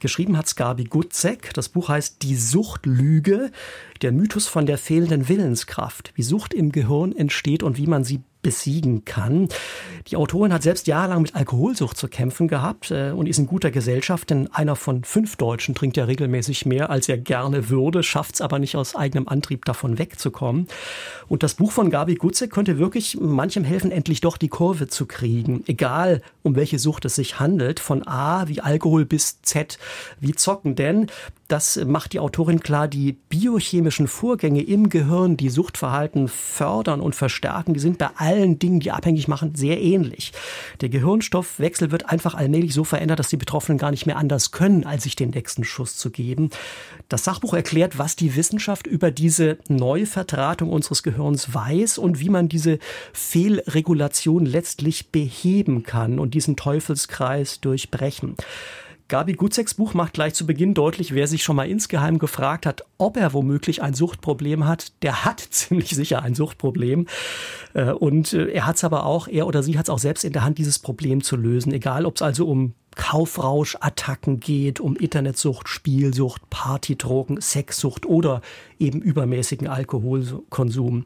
Geschrieben 0.00 0.36
hat 0.36 0.56
Gabi 0.56 0.82
Gutzek. 0.82 1.54
Das 1.54 1.68
Buch 1.68 1.88
heißt 1.88 2.22
Die 2.22 2.34
Suchtlüge, 2.34 3.52
der 4.02 4.10
Mythos 4.10 4.48
von 4.48 4.66
der 4.66 4.78
fehlenden 4.78 5.28
Willenskraft, 5.28 6.12
wie 6.16 6.24
Sucht 6.24 6.54
im 6.54 6.72
Gehirn 6.72 7.14
entsteht 7.14 7.62
und 7.62 7.78
wie 7.78 7.86
man 7.86 8.02
sie 8.02 8.22
besiegen 8.42 9.04
kann. 9.04 9.48
Die 10.08 10.16
Autorin 10.16 10.52
hat 10.52 10.62
selbst 10.62 10.86
jahrelang 10.86 11.22
mit 11.22 11.34
Alkoholsucht 11.34 11.96
zu 11.96 12.08
kämpfen 12.08 12.48
gehabt 12.48 12.90
äh, 12.90 13.12
und 13.12 13.28
ist 13.28 13.38
in 13.38 13.46
guter 13.46 13.70
Gesellschaft, 13.70 14.30
denn 14.30 14.52
einer 14.52 14.76
von 14.76 15.04
fünf 15.04 15.36
Deutschen 15.36 15.74
trinkt 15.74 15.96
ja 15.96 16.04
regelmäßig 16.04 16.66
mehr, 16.66 16.90
als 16.90 17.08
er 17.08 17.18
gerne 17.18 17.70
würde, 17.70 18.02
schafft 18.02 18.34
es 18.34 18.40
aber 18.40 18.58
nicht 18.58 18.76
aus 18.76 18.96
eigenem 18.96 19.28
Antrieb 19.28 19.64
davon 19.64 19.98
wegzukommen. 19.98 20.66
Und 21.28 21.42
das 21.42 21.54
Buch 21.54 21.72
von 21.72 21.90
Gabi 21.90 22.16
Gutze 22.16 22.48
könnte 22.48 22.78
wirklich 22.78 23.18
manchem 23.20 23.64
helfen, 23.64 23.92
endlich 23.92 24.20
doch 24.20 24.36
die 24.36 24.48
Kurve 24.48 24.88
zu 24.88 25.06
kriegen, 25.06 25.62
egal 25.66 26.20
um 26.42 26.56
welche 26.56 26.78
Sucht 26.78 27.04
es 27.04 27.14
sich 27.14 27.38
handelt, 27.38 27.78
von 27.80 28.06
A 28.06 28.48
wie 28.48 28.60
Alkohol 28.60 29.04
bis 29.04 29.40
Z 29.42 29.78
wie 30.20 30.32
Zocken, 30.32 30.74
denn 30.74 31.06
das 31.52 31.76
macht 31.84 32.14
die 32.14 32.18
Autorin 32.18 32.60
klar, 32.60 32.88
die 32.88 33.12
biochemischen 33.12 34.08
Vorgänge 34.08 34.62
im 34.62 34.88
Gehirn, 34.88 35.36
die 35.36 35.50
Suchtverhalten 35.50 36.28
fördern 36.28 37.02
und 37.02 37.14
verstärken, 37.14 37.74
die 37.74 37.80
sind 37.80 37.98
bei 37.98 38.08
allen 38.16 38.31
Dingen, 38.58 38.80
die 38.80 38.90
abhängig 38.90 39.28
machen, 39.28 39.54
sehr 39.54 39.80
ähnlich. 39.80 40.32
Der 40.80 40.88
Gehirnstoffwechsel 40.88 41.90
wird 41.90 42.08
einfach 42.10 42.34
allmählich 42.34 42.74
so 42.74 42.84
verändert, 42.84 43.18
dass 43.18 43.28
die 43.28 43.36
Betroffenen 43.36 43.78
gar 43.78 43.90
nicht 43.90 44.06
mehr 44.06 44.16
anders 44.16 44.50
können, 44.50 44.84
als 44.84 45.04
sich 45.04 45.16
den 45.16 45.30
nächsten 45.30 45.64
Schuss 45.64 45.96
zu 45.96 46.10
geben. 46.10 46.50
Das 47.08 47.24
Sachbuch 47.24 47.54
erklärt, 47.54 47.98
was 47.98 48.16
die 48.16 48.36
Wissenschaft 48.36 48.86
über 48.86 49.10
diese 49.10 49.58
Neuvertratung 49.68 50.70
unseres 50.70 51.02
Gehirns 51.02 51.54
weiß 51.54 51.98
und 51.98 52.20
wie 52.20 52.30
man 52.30 52.48
diese 52.48 52.78
Fehlregulation 53.12 54.46
letztlich 54.46 55.10
beheben 55.10 55.82
kann 55.82 56.18
und 56.18 56.34
diesen 56.34 56.56
Teufelskreis 56.56 57.60
durchbrechen. 57.60 58.36
Gabi 59.12 59.34
Gutzeks 59.34 59.74
Buch 59.74 59.92
macht 59.92 60.14
gleich 60.14 60.32
zu 60.32 60.46
Beginn 60.46 60.72
deutlich, 60.72 61.12
wer 61.12 61.26
sich 61.26 61.42
schon 61.42 61.54
mal 61.54 61.68
insgeheim 61.68 62.18
gefragt 62.18 62.64
hat, 62.64 62.86
ob 62.96 63.18
er 63.18 63.34
womöglich 63.34 63.82
ein 63.82 63.92
Suchtproblem 63.92 64.66
hat, 64.66 64.94
der 65.02 65.26
hat 65.26 65.40
ziemlich 65.50 65.90
sicher 65.90 66.22
ein 66.22 66.34
Suchtproblem. 66.34 67.06
Äh, 67.74 67.90
und 67.90 68.32
äh, 68.32 68.46
er 68.46 68.66
hat 68.66 68.76
es 68.76 68.84
aber 68.84 69.04
auch, 69.04 69.28
er 69.28 69.46
oder 69.46 69.62
sie 69.62 69.76
hat 69.76 69.84
es 69.84 69.90
auch 69.90 69.98
selbst 69.98 70.24
in 70.24 70.32
der 70.32 70.44
Hand, 70.44 70.56
dieses 70.56 70.78
Problem 70.78 71.22
zu 71.22 71.36
lösen. 71.36 71.74
Egal, 71.74 72.06
ob 72.06 72.16
es 72.16 72.22
also 72.22 72.48
um 72.48 72.72
Kaufrauschattacken 72.96 74.40
geht, 74.40 74.80
um 74.80 74.96
Internetsucht, 74.96 75.68
Spielsucht, 75.68 76.48
Partydrogen, 76.50 77.40
Sexsucht 77.40 78.06
oder 78.06 78.42
eben 78.78 79.00
übermäßigen 79.00 79.68
Alkoholkonsum. 79.68 81.04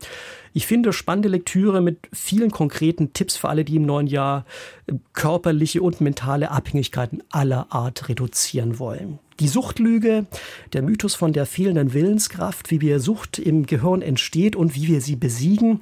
Ich 0.53 0.67
finde 0.67 0.93
spannende 0.93 1.29
Lektüre 1.29 1.81
mit 1.81 2.09
vielen 2.13 2.51
konkreten 2.51 3.13
Tipps 3.13 3.37
für 3.37 3.49
alle, 3.49 3.65
die 3.65 3.77
im 3.77 3.87
neuen 3.87 4.07
Jahr 4.07 4.45
äh, 4.87 4.95
körperliche 5.13 5.83
und 5.83 6.01
mentale 6.01 6.51
Abhängigkeiten 6.51 7.23
aller 7.31 7.67
Art 7.71 8.09
reduzieren 8.09 8.79
wollen. 8.79 9.19
Die 9.39 9.49
Suchtlüge, 9.49 10.25
der 10.73 10.83
Mythos 10.83 11.15
von 11.15 11.35
der 11.35 11.45
fehlenden 11.45 11.93
Willenskraft, 11.93 12.71
wie 12.71 12.81
wir 12.81 13.01
Sucht 13.01 13.39
im 13.39 13.67
Gehirn 13.67 14.01
entsteht 14.01 14.57
und 14.57 14.75
wie 14.75 14.89
wir 14.89 15.03
sie 15.03 15.17
besiegen. 15.17 15.81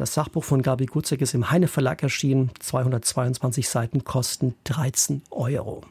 Das 0.00 0.14
Sachbuch 0.14 0.44
von 0.44 0.62
Gabi 0.62 0.86
Gutzek 0.86 1.20
ist 1.20 1.34
im 1.34 1.50
Heine 1.50 1.68
Verlag 1.68 2.02
erschienen. 2.02 2.50
222 2.58 3.68
Seiten 3.68 4.02
kosten 4.02 4.54
13 4.64 5.20
Euro. 5.30 5.82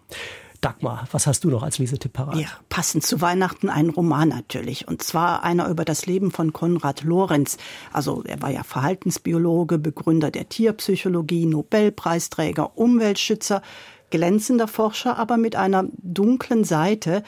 Dagmar, 0.62 1.08
was 1.12 1.28
hast 1.28 1.44
du 1.44 1.52
noch 1.52 1.62
als 1.62 1.78
Lesetipp 1.78 2.14
parat? 2.14 2.38
Ja, 2.38 2.48
passend 2.70 3.06
zu 3.06 3.22
Weihnachten 3.22 3.70
ein 3.70 3.92
Roman 3.92 4.30
natürlich. 4.30 4.88
Und 4.88 5.04
zwar 5.04 5.44
einer 5.44 5.70
über 5.70 5.86
das 5.86 6.08
Leben 6.08 6.32
von 6.32 6.54
Konrad 6.54 7.04
Lorenz. 7.04 7.58
Also 7.94 8.24
er 8.24 8.42
war 8.42 8.50
ja 8.50 8.64
Verhaltensbiologe, 8.64 9.78
Begründer 9.78 10.32
der 10.32 10.50
Tierpsychologie, 10.50 11.46
Nobelpreisträger, 11.46 12.80
Umweltschützer 12.80 13.62
glänzender 14.10 14.68
Forscher, 14.68 15.18
aber 15.18 15.38
mit 15.38 15.56
einer 15.56 15.86
dunklen 16.02 16.64
Seite. 16.64 17.24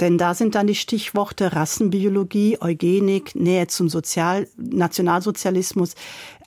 Denn 0.00 0.18
da 0.18 0.34
sind 0.34 0.54
dann 0.54 0.66
die 0.66 0.74
Stichworte 0.74 1.52
Rassenbiologie, 1.52 2.58
Eugenik, 2.60 3.34
Nähe 3.34 3.68
zum 3.68 3.88
Sozial 3.88 4.48
Nationalsozialismus. 4.56 5.94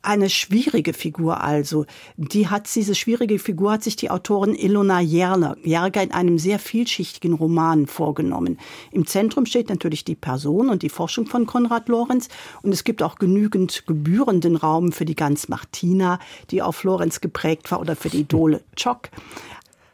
Eine 0.04 0.30
schwierige 0.30 0.94
Figur 0.94 1.42
also. 1.44 1.86
Die 2.18 2.48
hat, 2.48 2.74
diese 2.74 2.94
schwierige 2.94 3.40
Figur 3.40 3.74
hat 3.74 3.84
sich 3.84 3.96
die 3.96 4.12
Autorin 4.12 4.54
Ilona 4.54 5.02
Jerler, 5.02 5.58
Jerger 5.64 6.04
in 6.04 6.12
einem 6.12 6.38
sehr 6.38 6.60
vielschichtigen 6.60 7.34
Roman 7.34 7.88
vorgenommen. 7.88 8.60
Im 8.92 9.08
Zentrum 9.08 9.46
steht 9.46 9.70
natürlich 9.70 10.06
die 10.06 10.16
Person 10.16 10.70
und 10.70 10.84
die 10.84 10.90
Forschung 10.90 11.26
von 11.26 11.46
Konrad 11.46 11.90
Lorenz. 11.90 12.30
Und 12.62 12.74
es 12.74 12.84
gibt 12.84 13.02
auch 13.02 13.16
genügend 13.16 13.86
gebührenden 13.88 14.56
Raum 14.56 14.92
für 14.92 15.06
die 15.06 15.16
ganz 15.16 15.48
Martina, 15.48 16.20
die 16.52 16.62
auf 16.62 16.84
Lorenz 16.84 17.20
geprägt 17.20 17.72
war, 17.72 17.82
oder 17.82 17.96
für 17.96 18.10
die 18.10 18.20
Idole 18.20 18.62
Chock. 18.76 19.10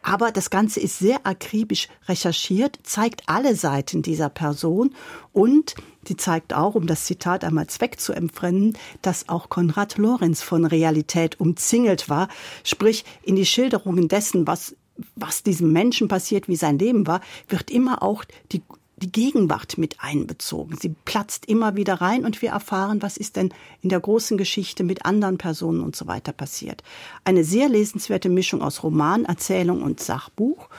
Aber 0.04 0.32
das 0.32 0.50
Ganze 0.50 0.80
ist 0.80 1.00
sehr 1.00 1.26
akribisch 1.26 1.88
recherchiert, 2.08 2.78
zeigt 2.84 3.24
alle 3.28 3.56
Seiten 3.56 4.02
dieser 4.02 4.30
Person 4.30 4.94
und 5.32 5.76
sie 6.06 6.18
zeigt 6.18 6.54
auch, 6.54 6.76
um 6.76 6.88
das 6.88 7.06
Zitat 7.06 7.44
einmal 7.44 7.68
Zweck 7.68 8.00
zu 8.00 8.14
empfremden, 8.14 8.78
dass 9.02 9.30
auch 9.30 9.50
Konrad 9.50 9.98
Lorenz 9.98 10.42
von 10.42 10.66
Realität 10.66 11.40
umzingelt 11.40 12.10
war. 12.10 12.28
Sprich, 12.64 13.06
in 13.24 13.36
die 13.36 13.46
Schilderungen 13.46 14.08
dessen, 14.08 14.46
was 14.46 14.76
was 15.16 15.42
diesem 15.42 15.72
Menschen 15.72 16.08
passiert, 16.08 16.48
wie 16.48 16.56
sein 16.56 16.78
Leben 16.78 17.08
war, 17.08 17.22
wird 17.50 17.72
immer 17.72 18.04
auch 18.04 18.24
die 18.52 18.62
die 19.04 19.12
Gegenwart 19.12 19.78
mit 19.78 19.98
einbezogen. 20.00 20.78
Sie 20.80 20.96
platzt 21.04 21.46
immer 21.46 21.76
wieder 21.76 21.96
rein 21.96 22.24
und 22.24 22.42
wir 22.42 22.52
erfahren, 22.52 23.02
was 23.02 23.18
ist 23.18 23.36
denn 23.36 23.54
in 23.82 23.90
der 23.90 24.00
großen 24.00 24.38
Geschichte 24.38 24.86
mit 24.86 25.06
anderen 25.06 25.38
Personen 25.38 25.82
und 25.82 25.94
so 25.94 26.08
weiter 26.08 26.32
passiert. 26.32 26.84
Eine 27.26 27.44
sehr 27.44 27.68
lesenswerte 27.68 28.30
Mischung 28.30 28.62
aus 28.62 28.82
Roman, 28.82 29.26
Erzählung 29.26 29.82
und 29.84 30.00
Sachbuch. 30.00 30.70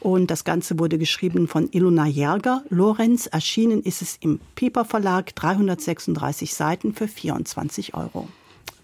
Und 0.00 0.30
das 0.30 0.44
Ganze 0.44 0.78
wurde 0.78 0.96
geschrieben 0.96 1.46
von 1.46 1.68
Ilona 1.70 2.06
Jerger. 2.06 2.64
Lorenz, 2.70 3.26
erschienen 3.26 3.82
ist 3.82 4.00
es 4.00 4.16
im 4.20 4.40
Piper 4.54 4.86
Verlag, 4.86 5.34
336 5.34 6.54
Seiten 6.54 6.94
für 6.94 7.08
24 7.08 7.94
Euro. 7.94 8.28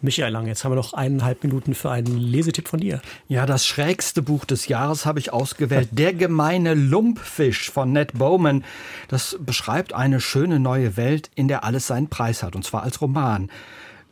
Michael 0.03 0.33
Lang, 0.33 0.47
jetzt 0.47 0.65
haben 0.65 0.73
wir 0.73 0.77
noch 0.77 0.95
eineinhalb 0.95 1.43
Minuten 1.45 1.75
für 1.75 1.91
einen 1.91 2.17
Lesetipp 2.17 2.69
von 2.69 2.81
dir. 2.81 3.03
Ja, 3.29 3.45
das 3.45 3.67
schrägste 3.67 4.23
Buch 4.23 4.47
des 4.47 4.67
Jahres 4.67 5.05
habe 5.05 5.19
ich 5.19 5.31
ausgewählt. 5.33 5.89
Der 5.93 6.15
gemeine 6.15 6.73
Lumpfisch 6.73 7.71
von 7.71 7.93
Ned 7.93 8.15
Bowman. 8.15 8.65
Das 9.09 9.37
beschreibt 9.39 9.93
eine 9.93 10.21
schöne 10.21 10.59
neue 10.59 10.97
Welt, 10.97 11.31
in 11.35 11.49
der 11.49 11.65
alles 11.65 11.87
seinen 11.87 12.09
Preis 12.09 12.43
hat, 12.43 12.57
und 12.57 12.65
zwar 12.65 12.83
als 12.83 13.03
Roman. 13.03 13.51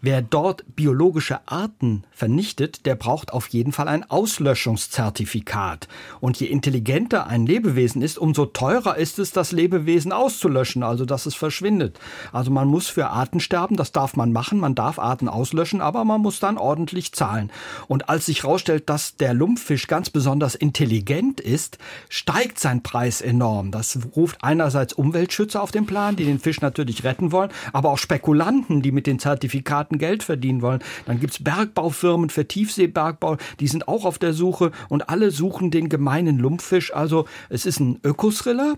Wer 0.00 0.22
dort 0.22 0.64
biologische 0.76 1.40
Arten 1.46 2.04
vernichtet, 2.12 2.86
der 2.86 2.94
braucht 2.94 3.32
auf 3.32 3.48
jeden 3.48 3.72
Fall 3.72 3.88
ein 3.88 4.08
Auslöschungszertifikat. 4.08 5.88
Und 6.20 6.38
je 6.38 6.46
intelligenter 6.46 7.26
ein 7.26 7.46
Lebewesen 7.46 8.00
ist, 8.00 8.16
umso 8.16 8.46
teurer 8.46 8.96
ist 8.96 9.18
es, 9.18 9.32
das 9.32 9.50
Lebewesen 9.50 10.12
auszulöschen, 10.12 10.84
also 10.84 11.04
dass 11.04 11.26
es 11.26 11.34
verschwindet. 11.34 11.98
Also 12.32 12.52
man 12.52 12.68
muss 12.68 12.86
für 12.86 13.08
Arten 13.08 13.40
sterben, 13.40 13.76
das 13.76 13.90
darf 13.90 14.14
man 14.14 14.30
machen, 14.30 14.60
man 14.60 14.76
darf 14.76 15.00
Arten 15.00 15.28
auslöschen, 15.28 15.80
aber 15.80 16.04
man 16.04 16.20
muss 16.20 16.38
dann 16.38 16.58
ordentlich 16.58 17.12
zahlen. 17.12 17.50
Und 17.88 18.08
als 18.08 18.26
sich 18.26 18.44
herausstellt, 18.44 18.88
dass 18.88 19.16
der 19.16 19.34
Lumpfisch 19.34 19.88
ganz 19.88 20.10
besonders 20.10 20.54
intelligent 20.54 21.40
ist, 21.40 21.78
steigt 22.08 22.60
sein 22.60 22.84
Preis 22.84 23.20
enorm. 23.20 23.72
Das 23.72 23.98
ruft 24.14 24.44
einerseits 24.44 24.92
Umweltschützer 24.92 25.60
auf 25.60 25.72
den 25.72 25.86
Plan, 25.86 26.14
die 26.14 26.24
den 26.24 26.38
Fisch 26.38 26.60
natürlich 26.60 27.02
retten 27.02 27.32
wollen, 27.32 27.50
aber 27.72 27.90
auch 27.90 27.98
Spekulanten, 27.98 28.80
die 28.80 28.92
mit 28.92 29.08
den 29.08 29.18
Zertifikaten 29.18 29.87
Staaten 29.88 29.98
Geld 29.98 30.22
verdienen 30.22 30.62
wollen. 30.62 30.80
Dann 31.06 31.20
gibt's 31.20 31.42
Bergbaufirmen 31.42 32.30
für 32.30 32.46
Tiefseebergbau, 32.46 33.38
die 33.58 33.68
sind 33.68 33.88
auch 33.88 34.04
auf 34.04 34.18
der 34.18 34.34
Suche 34.34 34.70
und 34.88 35.08
alle 35.08 35.30
suchen 35.30 35.70
den 35.70 35.88
gemeinen 35.88 36.38
Lumpfisch. 36.38 36.94
Also 36.94 37.26
es 37.48 37.64
ist 37.66 37.80
ein 37.80 37.98
Ökothriller. 38.04 38.76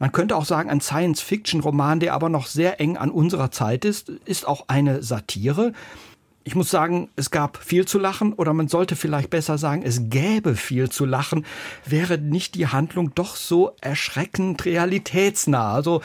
Man 0.00 0.12
könnte 0.12 0.36
auch 0.36 0.44
sagen, 0.44 0.70
ein 0.70 0.80
Science-Fiction-Roman, 0.80 2.00
der 2.00 2.14
aber 2.14 2.28
noch 2.28 2.46
sehr 2.46 2.80
eng 2.80 2.96
an 2.96 3.10
unserer 3.10 3.50
Zeit 3.50 3.84
ist, 3.84 4.10
ist 4.26 4.46
auch 4.46 4.64
eine 4.68 5.02
Satire. 5.02 5.72
Ich 6.44 6.54
muss 6.54 6.70
sagen, 6.70 7.10
es 7.16 7.30
gab 7.30 7.58
viel 7.58 7.84
zu 7.84 7.98
lachen 7.98 8.32
oder 8.32 8.54
man 8.54 8.68
sollte 8.68 8.96
vielleicht 8.96 9.28
besser 9.28 9.58
sagen, 9.58 9.82
es 9.82 10.08
gäbe 10.08 10.54
viel 10.54 10.88
zu 10.88 11.04
lachen, 11.04 11.44
wäre 11.84 12.16
nicht 12.16 12.54
die 12.54 12.68
Handlung 12.68 13.12
doch 13.14 13.36
so 13.36 13.72
erschreckend 13.80 14.64
realitätsnah. 14.64 15.74
Also 15.74 16.00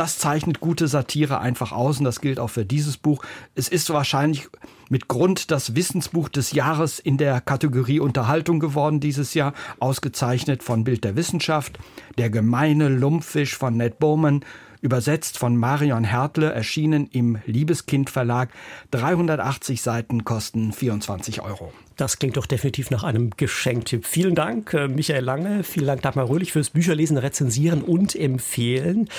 das 0.00 0.16
zeichnet 0.16 0.60
gute 0.60 0.88
Satire 0.88 1.40
einfach 1.40 1.72
aus 1.72 1.98
und 1.98 2.06
das 2.06 2.22
gilt 2.22 2.40
auch 2.40 2.48
für 2.48 2.64
dieses 2.64 2.96
Buch. 2.96 3.22
Es 3.54 3.68
ist 3.68 3.90
wahrscheinlich 3.90 4.48
mit 4.88 5.08
Grund 5.08 5.50
das 5.50 5.76
Wissensbuch 5.76 6.30
des 6.30 6.52
Jahres 6.52 6.98
in 7.00 7.18
der 7.18 7.42
Kategorie 7.42 8.00
Unterhaltung 8.00 8.60
geworden 8.60 9.00
dieses 9.00 9.34
Jahr, 9.34 9.52
ausgezeichnet 9.78 10.62
von 10.62 10.84
Bild 10.84 11.04
der 11.04 11.16
Wissenschaft, 11.16 11.78
Der 12.16 12.30
gemeine 12.30 12.88
Lumpfisch 12.88 13.58
von 13.58 13.76
Ned 13.76 13.98
Bowman, 13.98 14.42
übersetzt 14.80 15.36
von 15.36 15.54
Marion 15.58 16.04
Hertle, 16.04 16.50
erschienen 16.50 17.06
im 17.12 17.36
Liebeskind 17.44 18.08
Verlag. 18.08 18.48
380 18.92 19.82
Seiten 19.82 20.24
kosten 20.24 20.72
24 20.72 21.42
Euro. 21.42 21.74
Das 22.00 22.18
klingt 22.18 22.38
doch 22.38 22.46
definitiv 22.46 22.90
nach 22.90 23.04
einem 23.04 23.28
Geschenktipp. 23.36 24.06
Vielen 24.06 24.34
Dank, 24.34 24.72
äh, 24.72 24.88
Michael 24.88 25.22
Lange. 25.22 25.62
Vielen 25.64 25.86
Dank, 25.86 26.00
Dagmar 26.00 26.30
Röhlich, 26.30 26.50
fürs 26.52 26.70
Bücherlesen, 26.70 27.18
Rezensieren 27.18 27.82
und 27.82 28.16
Empfehlen. 28.16 29.10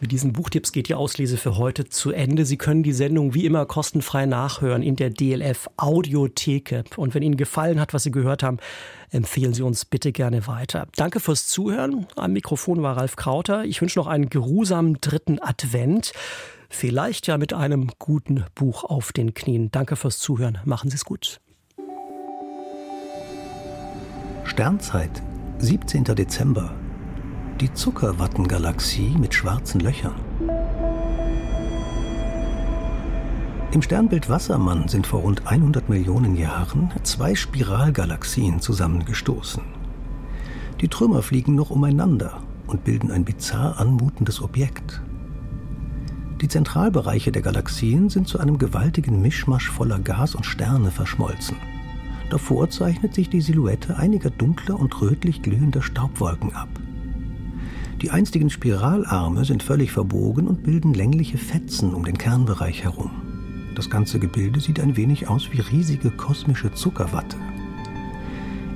Mit 0.00 0.10
diesen 0.10 0.32
Buchtipps 0.32 0.72
geht 0.72 0.88
die 0.88 0.96
Auslese 0.96 1.36
für 1.36 1.58
heute 1.58 1.88
zu 1.88 2.10
Ende. 2.10 2.44
Sie 2.44 2.56
können 2.56 2.82
die 2.82 2.92
Sendung 2.92 3.34
wie 3.34 3.46
immer 3.46 3.66
kostenfrei 3.66 4.26
nachhören 4.26 4.82
in 4.82 4.96
der 4.96 5.10
DLF 5.10 5.70
Audiotheke. 5.76 6.82
Und 6.96 7.14
wenn 7.14 7.22
Ihnen 7.22 7.36
gefallen 7.36 7.78
hat, 7.78 7.94
was 7.94 8.02
Sie 8.02 8.10
gehört 8.10 8.42
haben, 8.42 8.58
empfehlen 9.12 9.54
Sie 9.54 9.62
uns 9.62 9.84
bitte 9.84 10.10
gerne 10.10 10.48
weiter. 10.48 10.88
Danke 10.96 11.20
fürs 11.20 11.46
Zuhören. 11.46 12.08
Am 12.16 12.32
Mikrofon 12.32 12.82
war 12.82 12.96
Ralf 12.96 13.14
Krauter. 13.14 13.64
Ich 13.64 13.80
wünsche 13.80 14.00
noch 14.00 14.08
einen 14.08 14.28
geruhsamen 14.28 14.98
dritten 15.00 15.38
Advent. 15.40 16.12
Vielleicht 16.68 17.28
ja 17.28 17.38
mit 17.38 17.52
einem 17.52 17.92
guten 18.00 18.44
Buch 18.56 18.82
auf 18.82 19.12
den 19.12 19.34
Knien. 19.34 19.70
Danke 19.70 19.94
fürs 19.94 20.18
Zuhören. 20.18 20.58
Machen 20.64 20.90
Sie 20.90 20.96
es 20.96 21.04
gut. 21.04 21.38
Sternzeit, 24.46 25.22
17. 25.58 26.04
Dezember. 26.04 26.74
Die 27.60 27.72
Zuckerwattengalaxie 27.72 29.16
mit 29.18 29.34
schwarzen 29.34 29.80
Löchern. 29.80 30.14
Im 33.72 33.80
Sternbild 33.80 34.28
Wassermann 34.28 34.86
sind 34.86 35.06
vor 35.06 35.22
rund 35.22 35.46
100 35.46 35.88
Millionen 35.88 36.36
Jahren 36.36 36.92
zwei 37.02 37.34
Spiralgalaxien 37.34 38.60
zusammengestoßen. 38.60 39.62
Die 40.82 40.88
Trümmer 40.88 41.22
fliegen 41.22 41.54
noch 41.54 41.70
umeinander 41.70 42.42
und 42.66 42.84
bilden 42.84 43.10
ein 43.10 43.24
bizarr 43.24 43.80
anmutendes 43.80 44.42
Objekt. 44.42 45.00
Die 46.42 46.48
Zentralbereiche 46.48 47.32
der 47.32 47.42
Galaxien 47.42 48.10
sind 48.10 48.28
zu 48.28 48.38
einem 48.38 48.58
gewaltigen 48.58 49.22
Mischmasch 49.22 49.70
voller 49.70 49.98
Gas 49.98 50.34
und 50.34 50.44
Sterne 50.44 50.90
verschmolzen. 50.90 51.56
Davor 52.30 52.70
zeichnet 52.70 53.14
sich 53.14 53.28
die 53.28 53.40
Silhouette 53.40 53.96
einiger 53.96 54.30
dunkler 54.30 54.78
und 54.78 55.00
rötlich 55.00 55.42
glühender 55.42 55.82
Staubwolken 55.82 56.52
ab. 56.54 56.68
Die 58.02 58.10
einstigen 58.10 58.50
Spiralarme 58.50 59.44
sind 59.44 59.62
völlig 59.62 59.92
verbogen 59.92 60.48
und 60.48 60.62
bilden 60.62 60.94
längliche 60.94 61.38
Fetzen 61.38 61.94
um 61.94 62.04
den 62.04 62.18
Kernbereich 62.18 62.84
herum. 62.84 63.10
Das 63.74 63.90
ganze 63.90 64.18
Gebilde 64.18 64.60
sieht 64.60 64.80
ein 64.80 64.96
wenig 64.96 65.28
aus 65.28 65.48
wie 65.52 65.60
riesige 65.60 66.10
kosmische 66.10 66.72
Zuckerwatte. 66.72 67.36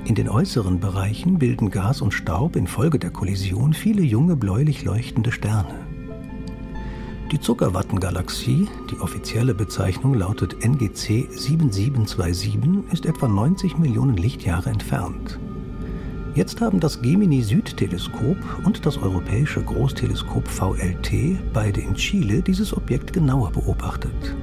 In 0.05 0.15
den 0.15 0.29
äußeren 0.29 0.81
Bereichen 0.81 1.39
bilden 1.39 1.71
Gas 1.71 2.01
und 2.01 2.13
Staub 2.13 2.57
infolge 2.57 2.99
der 2.99 3.11
Kollision 3.11 3.75
viele 3.75 4.03
junge 4.03 4.37
bläulich 4.37 4.85
leuchtende 4.85 5.33
Sterne. 5.33 5.88
Die 7.31 7.39
Zuckerwattengalaxie, 7.39 8.69
die 8.91 9.01
offizielle 9.01 9.53
Bezeichnung 9.53 10.15
lautet 10.15 10.65
NGC 10.65 11.29
7727, 11.31 12.59
ist 12.91 13.05
etwa 13.05 13.29
90 13.29 13.77
Millionen 13.77 14.17
Lichtjahre 14.17 14.71
entfernt. 14.71 15.39
Jetzt 16.35 16.63
haben 16.63 16.81
das 16.81 17.03
Gemini-Süd-Teleskop 17.03 18.39
und 18.65 18.87
das 18.87 18.97
europäische 18.97 19.63
Großteleskop 19.63 20.49
VLT, 20.49 21.53
beide 21.53 21.83
in 21.83 21.95
Chile, 21.95 22.41
dieses 22.41 22.75
Objekt 22.75 23.13
genauer 23.13 23.51
beobachtet. 23.51 24.35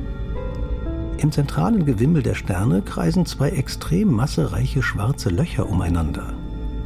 Im 1.17 1.31
zentralen 1.31 1.85
Gewimmel 1.85 2.21
der 2.21 2.35
Sterne 2.35 2.83
kreisen 2.83 3.25
zwei 3.25 3.49
extrem 3.49 4.11
massereiche 4.11 4.83
schwarze 4.83 5.29
Löcher 5.29 5.67
umeinander. 5.67 6.33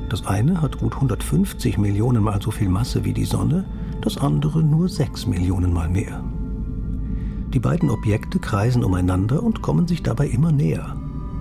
Das 0.07 0.25
eine 0.25 0.61
hat 0.61 0.79
gut 0.79 0.93
150 0.95 1.77
Millionen 1.77 2.23
Mal 2.23 2.41
so 2.41 2.51
viel 2.51 2.69
Masse 2.69 3.03
wie 3.03 3.13
die 3.13 3.25
Sonne, 3.25 3.65
das 4.05 4.17
andere 4.17 4.63
nur 4.63 4.89
sechs 4.89 5.25
Millionen 5.25 5.73
Mal 5.73 5.89
mehr. 5.89 6.23
Die 7.53 7.59
beiden 7.59 7.89
Objekte 7.89 8.39
kreisen 8.39 8.83
umeinander 8.83 9.41
und 9.41 9.61
kommen 9.61 9.87
sich 9.87 10.03
dabei 10.03 10.27
immer 10.27 10.51
näher. 10.51 10.95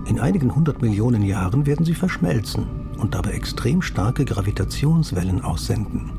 In 0.07 0.19
einigen 0.19 0.55
hundert 0.55 0.81
Millionen 0.81 1.21
Jahren 1.21 1.65
werden 1.67 1.85
sie 1.85 1.93
verschmelzen 1.93 2.65
und 2.97 3.13
dabei 3.13 3.31
extrem 3.31 3.81
starke 3.81 4.25
Gravitationswellen 4.25 5.41
aussenden. 5.41 6.11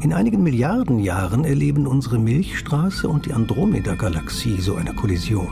In 0.00 0.12
einigen 0.12 0.42
Milliarden 0.42 0.98
Jahren 0.98 1.44
erleben 1.44 1.86
unsere 1.86 2.18
Milchstraße 2.18 3.08
und 3.08 3.26
die 3.26 3.34
Andromeda-Galaxie 3.34 4.60
so 4.60 4.74
eine 4.74 4.94
Kollision. 4.94 5.48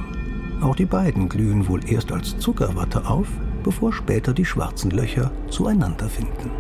Auch 0.61 0.75
die 0.75 0.87
beiden 0.87 1.29
glühen 1.29 1.69
wohl 1.69 1.81
erst 1.87 2.11
als 2.11 2.39
Zuckerwatte 2.39 3.09
auf, 3.09 3.29
bevor 3.63 3.93
später 3.93 4.33
die 4.33 4.45
schwarzen 4.45 4.91
Löcher 4.91 5.31
zueinander 5.51 6.09
finden. 6.09 6.51